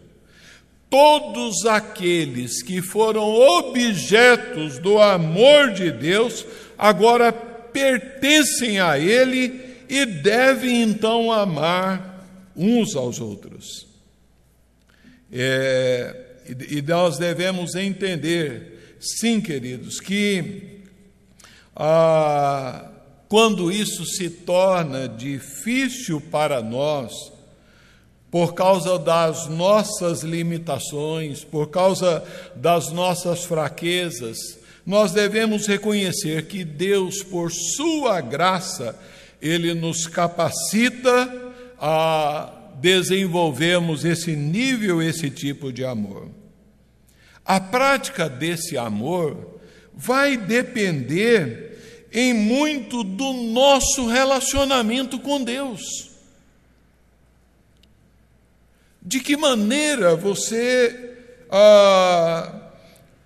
todos 0.88 1.66
aqueles 1.66 2.64
que 2.64 2.82
foram 2.82 3.22
objetos 3.22 4.78
do 4.78 4.98
amor 4.98 5.70
de 5.72 5.92
Deus, 5.92 6.44
agora 6.76 7.30
pertencem 7.30 8.80
a 8.80 8.98
Ele 8.98 9.61
e 9.88 10.05
devem 10.05 10.82
então 10.82 11.30
amar 11.30 12.26
uns 12.57 12.96
aos 12.96 13.20
outros. 13.20 13.86
É, 15.30 16.16
e 16.68 16.82
nós 16.82 17.18
devemos 17.18 17.76
entender, 17.76 18.96
sim, 18.98 19.40
queridos, 19.40 20.01
que 20.01 20.80
ah, 21.76 22.89
quando 23.31 23.70
isso 23.70 24.05
se 24.05 24.28
torna 24.28 25.09
difícil 25.09 26.20
para 26.20 26.61
nós, 26.61 27.33
por 28.28 28.55
causa 28.55 28.99
das 28.99 29.47
nossas 29.47 30.24
limitações, 30.24 31.45
por 31.45 31.70
causa 31.70 32.24
das 32.57 32.91
nossas 32.91 33.45
fraquezas, 33.45 34.37
nós 34.85 35.12
devemos 35.12 35.68
reconhecer 35.68 36.47
que 36.47 36.64
Deus, 36.64 37.22
por 37.22 37.53
Sua 37.53 38.20
graça, 38.20 38.99
Ele 39.41 39.74
nos 39.74 40.09
capacita 40.09 41.53
a 41.78 42.53
desenvolvermos 42.81 44.05
esse 44.05 44.35
nível, 44.35 45.01
esse 45.01 45.31
tipo 45.31 45.72
de 45.72 45.85
amor. 45.85 46.28
A 47.45 47.61
prática 47.61 48.28
desse 48.28 48.76
amor 48.76 49.61
vai 49.95 50.37
depender 50.37 51.70
em 52.12 52.34
muito 52.34 53.04
do 53.04 53.32
nosso 53.32 54.06
relacionamento 54.06 55.18
com 55.18 55.42
Deus. 55.42 56.11
De 59.02 59.20
que 59.20 59.36
maneira 59.36 60.14
você 60.14 61.16
ah, 61.50 62.52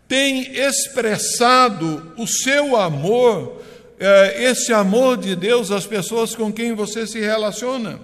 tem 0.07 0.55
expressado 0.57 2.13
o 2.17 2.27
seu 2.27 2.77
amor, 2.77 3.63
eh, 3.99 4.45
esse 4.45 4.73
amor 4.73 5.17
de 5.17 5.35
Deus 5.35 5.71
às 5.71 5.87
pessoas 5.87 6.35
com 6.35 6.53
quem 6.53 6.75
você 6.75 7.07
se 7.07 7.19
relaciona? 7.19 7.99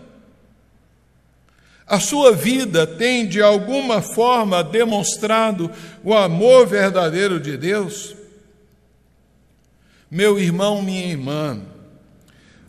A 1.87 1.99
sua 1.99 2.33
vida 2.33 2.87
tem 2.87 3.27
de 3.27 3.43
alguma 3.43 4.01
forma 4.01 4.63
demonstrado 4.63 5.71
o 6.05 6.15
amor 6.15 6.67
verdadeiro 6.67 7.41
de 7.41 7.57
Deus? 7.57 8.15
Meu 10.11 10.41
irmão, 10.41 10.83
minha 10.83 11.07
irmã, 11.07 11.63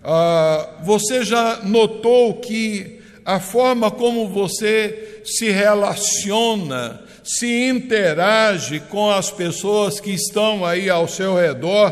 ah, 0.04 0.82
você 0.84 1.26
já 1.26 1.64
notou 1.64 2.36
que 2.36 3.02
a 3.26 3.40
forma 3.40 3.90
como 3.90 4.30
você 4.30 5.22
se 5.26 5.50
relaciona, 5.50 7.02
se 7.24 7.68
interage 7.68 8.80
com 8.80 9.10
as 9.10 9.32
pessoas 9.32 10.00
que 10.00 10.12
estão 10.12 10.64
aí 10.64 10.88
ao 10.88 11.08
seu 11.08 11.36
redor, 11.36 11.92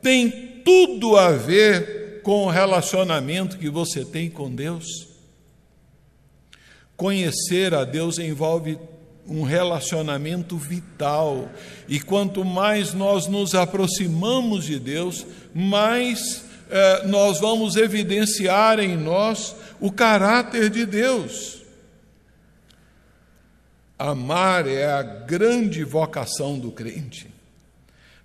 tem 0.00 0.30
tudo 0.64 1.16
a 1.16 1.32
ver 1.32 2.20
com 2.22 2.44
o 2.44 2.50
relacionamento 2.50 3.58
que 3.58 3.68
você 3.68 4.04
tem 4.04 4.30
com 4.30 4.54
Deus. 4.54 5.08
Conhecer 6.96 7.74
a 7.74 7.84
Deus 7.84 8.18
envolve 8.18 8.78
um 9.28 9.42
relacionamento 9.42 10.56
vital, 10.56 11.48
e 11.86 12.00
quanto 12.00 12.44
mais 12.44 12.94
nós 12.94 13.26
nos 13.26 13.54
aproximamos 13.54 14.64
de 14.64 14.78
Deus, 14.78 15.26
mais 15.54 16.44
eh, 16.70 17.06
nós 17.06 17.38
vamos 17.38 17.76
evidenciar 17.76 18.80
em 18.80 18.96
nós 18.96 19.54
o 19.78 19.92
caráter 19.92 20.70
de 20.70 20.86
Deus. 20.86 21.58
Amar 23.98 24.68
é 24.68 24.86
a 24.86 25.02
grande 25.02 25.82
vocação 25.82 26.58
do 26.58 26.70
crente. 26.70 27.28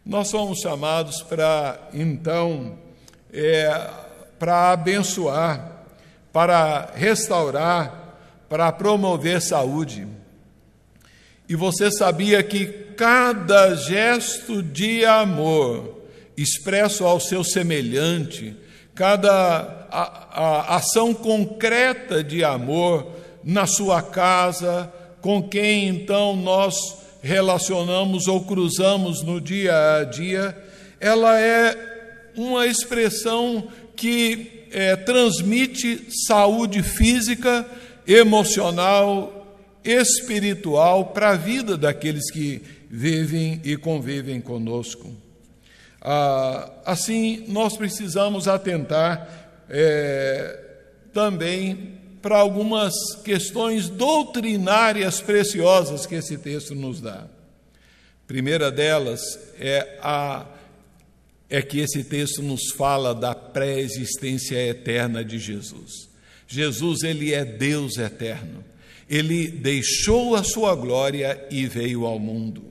Nós 0.05 0.27
somos 0.27 0.59
chamados 0.59 1.23
para, 1.23 1.79
então, 1.93 2.77
é, 3.31 3.89
para 4.37 4.71
abençoar, 4.71 5.85
para 6.31 6.91
restaurar, 6.93 8.17
para 8.49 8.71
promover 8.71 9.41
saúde. 9.41 10.05
E 11.53 11.55
você 11.55 11.91
sabia 11.91 12.41
que 12.41 12.65
cada 12.97 13.75
gesto 13.75 14.63
de 14.63 15.05
amor 15.05 16.01
expresso 16.35 17.05
ao 17.05 17.19
seu 17.19 17.43
semelhante, 17.43 18.55
cada 18.95 19.87
a, 19.91 20.31
a 20.33 20.75
ação 20.77 21.13
concreta 21.13 22.23
de 22.23 22.43
amor 22.43 23.05
na 23.43 23.67
sua 23.67 24.01
casa, 24.01 24.91
com 25.21 25.47
quem 25.47 25.89
então 25.89 26.35
nós 26.35 26.73
relacionamos 27.21 28.27
ou 28.27 28.43
cruzamos 28.45 29.21
no 29.21 29.39
dia 29.39 29.97
a 29.97 30.05
dia, 30.05 30.57
ela 30.99 31.39
é 31.39 31.77
uma 32.35 32.65
expressão 32.65 33.67
que 33.95 34.65
é, 34.71 34.95
transmite 34.95 36.07
saúde 36.25 36.81
física, 36.81 37.63
emocional, 38.07 39.42
espiritual 39.83 41.07
para 41.07 41.31
a 41.31 41.35
vida 41.35 41.77
daqueles 41.77 42.31
que 42.31 42.61
vivem 42.89 43.61
e 43.63 43.75
convivem 43.75 44.39
conosco. 44.39 45.11
Ah, 46.01 46.71
assim, 46.85 47.45
nós 47.47 47.77
precisamos 47.77 48.47
atentar 48.47 49.65
é, 49.69 50.59
também 51.13 51.93
para 52.21 52.37
algumas 52.37 52.93
questões 53.23 53.89
doutrinárias 53.89 55.21
preciosas 55.21 56.05
que 56.05 56.15
esse 56.15 56.37
texto 56.37 56.73
nos 56.73 57.01
dá. 57.01 57.25
primeira 58.27 58.71
delas 58.71 59.21
é 59.59 59.97
a 60.01 60.45
é 61.49 61.61
que 61.61 61.79
esse 61.79 62.03
texto 62.03 62.41
nos 62.41 62.71
fala 62.71 63.13
da 63.13 63.35
pré-existência 63.35 64.55
eterna 64.55 65.23
de 65.23 65.37
Jesus. 65.37 66.09
Jesus, 66.47 67.03
ele 67.03 67.31
é 67.31 67.45
Deus 67.45 67.97
eterno. 67.97 68.63
Ele 69.13 69.47
deixou 69.47 70.35
a 70.35 70.43
sua 70.43 70.73
glória 70.75 71.39
e 71.51 71.67
veio 71.67 72.05
ao 72.05 72.17
mundo. 72.17 72.63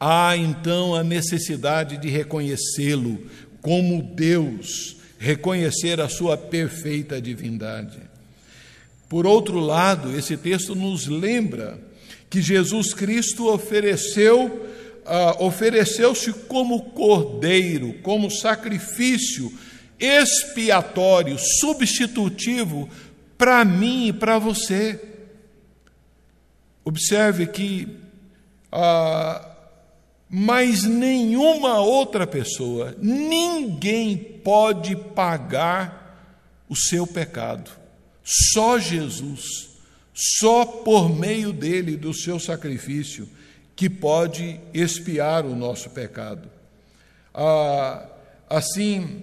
Há 0.00 0.36
então 0.36 0.94
a 0.94 1.04
necessidade 1.04 1.96
de 1.96 2.08
reconhecê-lo 2.08 3.18
como 3.62 4.02
Deus, 4.02 4.96
reconhecer 5.18 6.00
a 6.00 6.08
sua 6.08 6.36
perfeita 6.36 7.20
divindade. 7.20 8.00
Por 9.08 9.26
outro 9.26 9.60
lado, 9.60 10.16
esse 10.18 10.36
texto 10.36 10.74
nos 10.74 11.06
lembra 11.06 11.78
que 12.28 12.42
Jesus 12.42 12.92
Cristo 12.92 13.46
ofereceu 13.46 14.66
uh, 15.06 15.44
ofereceu-se 15.44 16.32
como 16.32 16.90
cordeiro, 16.90 17.94
como 18.02 18.30
sacrifício 18.30 19.52
expiatório, 19.98 21.36
substitutivo 21.60 22.88
para 23.38 23.64
mim 23.64 24.08
e 24.08 24.12
para 24.12 24.38
você. 24.38 25.00
Observe 26.86 27.48
que 27.48 27.98
mas 30.28 30.84
nenhuma 30.84 31.80
outra 31.80 32.26
pessoa, 32.26 32.94
ninguém 33.00 34.16
pode 34.16 34.94
pagar 34.96 36.64
o 36.68 36.76
seu 36.76 37.06
pecado. 37.06 37.70
Só 38.24 38.78
Jesus, 38.78 39.70
só 40.12 40.64
por 40.64 41.08
meio 41.08 41.52
dele, 41.52 41.96
do 41.96 42.12
seu 42.12 42.40
sacrifício, 42.40 43.28
que 43.74 43.88
pode 43.88 44.60
expiar 44.74 45.44
o 45.44 45.54
nosso 45.54 45.90
pecado. 45.90 46.50
Ah, 47.32 48.06
assim, 48.48 49.22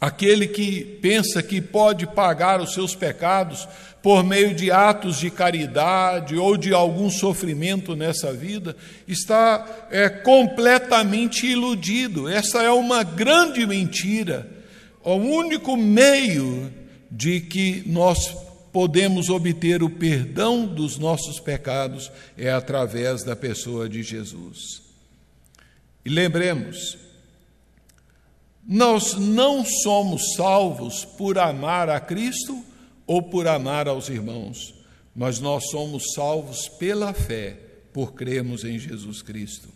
aquele 0.00 0.46
que 0.46 0.98
pensa 1.02 1.42
que 1.42 1.60
pode 1.60 2.06
pagar 2.06 2.60
os 2.60 2.72
seus 2.72 2.94
pecados 2.94 3.66
por 4.02 4.22
meio 4.22 4.54
de 4.54 4.70
atos 4.70 5.18
de 5.18 5.30
caridade 5.30 6.36
ou 6.36 6.56
de 6.56 6.72
algum 6.72 7.10
sofrimento 7.10 7.96
nessa 7.96 8.32
vida, 8.32 8.76
está 9.06 9.88
é, 9.90 10.08
completamente 10.08 11.46
iludido. 11.46 12.28
Essa 12.28 12.62
é 12.62 12.70
uma 12.70 13.02
grande 13.02 13.66
mentira. 13.66 14.48
O 15.02 15.14
único 15.14 15.76
meio 15.76 16.72
de 17.10 17.40
que 17.40 17.82
nós 17.86 18.36
podemos 18.72 19.28
obter 19.28 19.82
o 19.82 19.90
perdão 19.90 20.64
dos 20.64 20.98
nossos 20.98 21.40
pecados 21.40 22.12
é 22.36 22.50
através 22.50 23.24
da 23.24 23.34
pessoa 23.34 23.88
de 23.88 24.02
Jesus. 24.02 24.82
E 26.04 26.10
lembremos, 26.10 26.96
nós 28.68 29.14
não 29.14 29.64
somos 29.64 30.34
salvos 30.34 31.04
por 31.04 31.38
amar 31.38 31.88
a 31.88 31.98
Cristo 31.98 32.62
ou 33.06 33.22
por 33.22 33.48
amar 33.48 33.88
aos 33.88 34.10
irmãos, 34.10 34.74
mas 35.16 35.40
nós 35.40 35.70
somos 35.70 36.12
salvos 36.14 36.68
pela 36.68 37.14
fé, 37.14 37.56
por 37.92 38.12
crermos 38.12 38.64
em 38.64 38.78
Jesus 38.78 39.22
Cristo. 39.22 39.68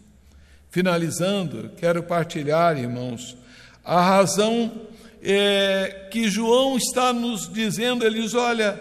Finalizando, 0.71 1.71
quero 1.79 2.03
partilhar, 2.03 2.79
irmãos, 2.79 3.37
a 3.83 4.01
razão 4.01 4.71
é, 5.23 6.09
que 6.11 6.29
João 6.29 6.77
está 6.77 7.13
nos 7.13 7.51
dizendo, 7.51 8.05
ele 8.05 8.21
diz: 8.21 8.35
olha, 8.35 8.79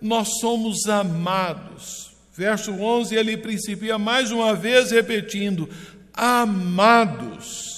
nós 0.00 0.40
somos 0.40 0.86
amados, 0.86 2.04
Verso 2.36 2.72
11, 2.72 3.14
ele 3.14 3.36
principia 3.36 3.96
mais 3.96 4.32
uma 4.32 4.54
vez 4.54 4.90
repetindo: 4.90 5.68
Amados, 6.12 7.73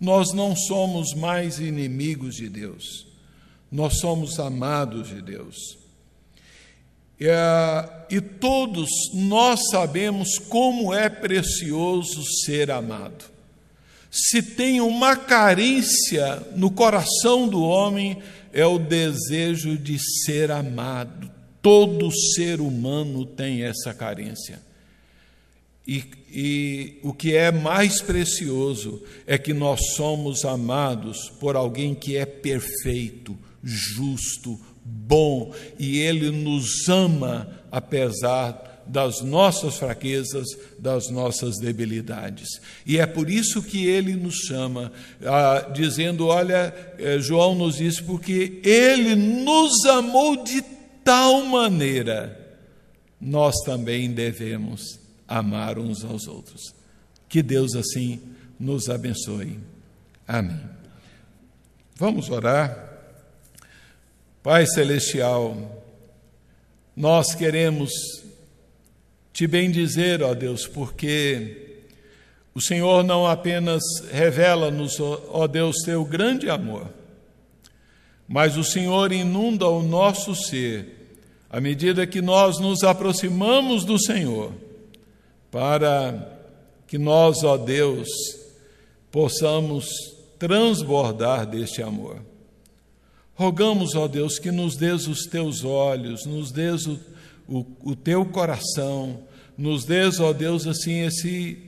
nós 0.00 0.32
não 0.32 0.54
somos 0.54 1.14
mais 1.14 1.58
inimigos 1.58 2.34
de 2.34 2.48
Deus, 2.48 3.06
nós 3.70 3.98
somos 3.98 4.38
amados 4.38 5.08
de 5.08 5.22
Deus. 5.22 5.78
É, 7.18 7.88
e 8.10 8.20
todos 8.20 8.90
nós 9.14 9.60
sabemos 9.70 10.38
como 10.38 10.92
é 10.92 11.08
precioso 11.08 12.22
ser 12.44 12.70
amado. 12.70 13.24
Se 14.10 14.42
tem 14.42 14.80
uma 14.80 15.16
carência 15.16 16.42
no 16.54 16.70
coração 16.70 17.48
do 17.48 17.62
homem, 17.62 18.18
é 18.52 18.64
o 18.64 18.78
desejo 18.78 19.76
de 19.76 19.98
ser 20.24 20.50
amado. 20.50 21.30
Todo 21.60 22.10
ser 22.34 22.60
humano 22.60 23.26
tem 23.26 23.62
essa 23.62 23.92
carência. 23.92 24.65
E, 25.86 26.04
e, 26.32 26.98
o 27.02 27.12
que 27.12 27.34
é 27.34 27.52
mais 27.52 28.02
precioso 28.02 29.02
é 29.26 29.38
que 29.38 29.54
nós 29.54 29.94
somos 29.94 30.44
amados 30.44 31.30
por 31.38 31.54
alguém 31.54 31.94
que 31.94 32.16
é 32.16 32.26
perfeito, 32.26 33.38
justo, 33.62 34.58
bom, 34.84 35.54
e 35.78 36.00
ele 36.00 36.30
nos 36.30 36.88
ama 36.88 37.48
apesar 37.70 38.84
das 38.86 39.20
nossas 39.20 39.76
fraquezas, 39.76 40.46
das 40.78 41.08
nossas 41.08 41.58
debilidades. 41.58 42.48
E 42.84 42.98
é 42.98 43.06
por 43.06 43.28
isso 43.28 43.62
que 43.62 43.86
ele 43.86 44.14
nos 44.14 44.36
chama, 44.46 44.92
ah, 45.24 45.70
dizendo: 45.72 46.26
Olha, 46.26 46.74
eh, 46.98 47.18
João 47.18 47.54
nos 47.54 47.76
diz, 47.76 48.00
porque 48.00 48.60
ele 48.64 49.14
nos 49.16 49.84
amou 49.86 50.42
de 50.42 50.62
tal 51.04 51.44
maneira, 51.46 52.56
nós 53.20 53.54
também 53.64 54.12
devemos 54.12 55.05
amar 55.28 55.78
uns 55.78 56.04
aos 56.04 56.26
outros. 56.26 56.74
Que 57.28 57.42
Deus 57.42 57.74
assim 57.74 58.20
nos 58.58 58.88
abençoe. 58.88 59.58
Amém. 60.26 60.60
Vamos 61.96 62.30
orar. 62.30 62.84
Pai 64.42 64.66
Celestial, 64.66 65.82
nós 66.94 67.34
queremos 67.34 67.90
te 69.32 69.46
bendizer, 69.46 70.22
ó 70.22 70.34
Deus, 70.34 70.66
porque 70.66 71.82
o 72.54 72.60
Senhor 72.60 73.02
não 73.02 73.26
apenas 73.26 73.82
revela-nos, 74.10 74.98
ó 75.00 75.46
Deus, 75.46 75.76
teu 75.84 76.04
grande 76.04 76.48
amor, 76.48 76.88
mas 78.26 78.56
o 78.56 78.64
Senhor 78.64 79.12
inunda 79.12 79.66
o 79.66 79.82
nosso 79.82 80.34
ser 80.34 80.96
à 81.50 81.60
medida 81.60 82.06
que 82.06 82.22
nós 82.22 82.58
nos 82.58 82.82
aproximamos 82.82 83.84
do 83.84 83.98
Senhor 83.98 84.52
para 85.50 86.38
que 86.86 86.98
nós, 86.98 87.42
ó 87.42 87.56
Deus, 87.56 88.08
possamos 89.10 89.86
transbordar 90.38 91.46
deste 91.46 91.82
amor. 91.82 92.22
Rogamos, 93.34 93.94
ó 93.94 94.08
Deus, 94.08 94.38
que 94.38 94.50
nos 94.50 94.76
dês 94.76 95.06
os 95.06 95.26
teus 95.26 95.64
olhos, 95.64 96.24
nos 96.24 96.50
dês 96.50 96.86
o, 96.86 96.98
o, 97.48 97.66
o 97.82 97.96
teu 97.96 98.24
coração, 98.24 99.22
nos 99.56 99.84
dês, 99.84 100.20
ó 100.20 100.32
Deus, 100.32 100.66
assim, 100.66 101.00
esse 101.00 101.58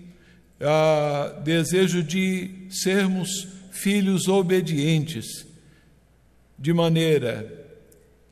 desejo 1.44 2.02
de 2.02 2.66
sermos 2.70 3.46
filhos 3.70 4.28
obedientes, 4.28 5.46
de 6.58 6.72
maneira 6.72 7.66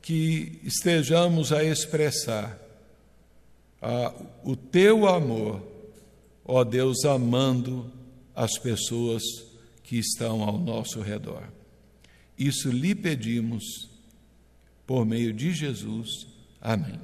que 0.01 0.59
estejamos 0.63 1.53
a 1.53 1.63
expressar 1.63 2.66
ah, 3.81 4.13
o 4.43 4.55
teu 4.55 5.07
amor, 5.07 5.61
ó 6.43 6.63
Deus, 6.63 7.05
amando 7.05 7.91
as 8.35 8.57
pessoas 8.57 9.23
que 9.83 9.97
estão 9.97 10.43
ao 10.43 10.57
nosso 10.57 11.01
redor. 11.01 11.43
Isso 12.37 12.69
lhe 12.69 12.93
pedimos 12.93 13.89
por 14.85 15.05
meio 15.05 15.33
de 15.33 15.53
Jesus. 15.53 16.27
Amém. 16.61 16.99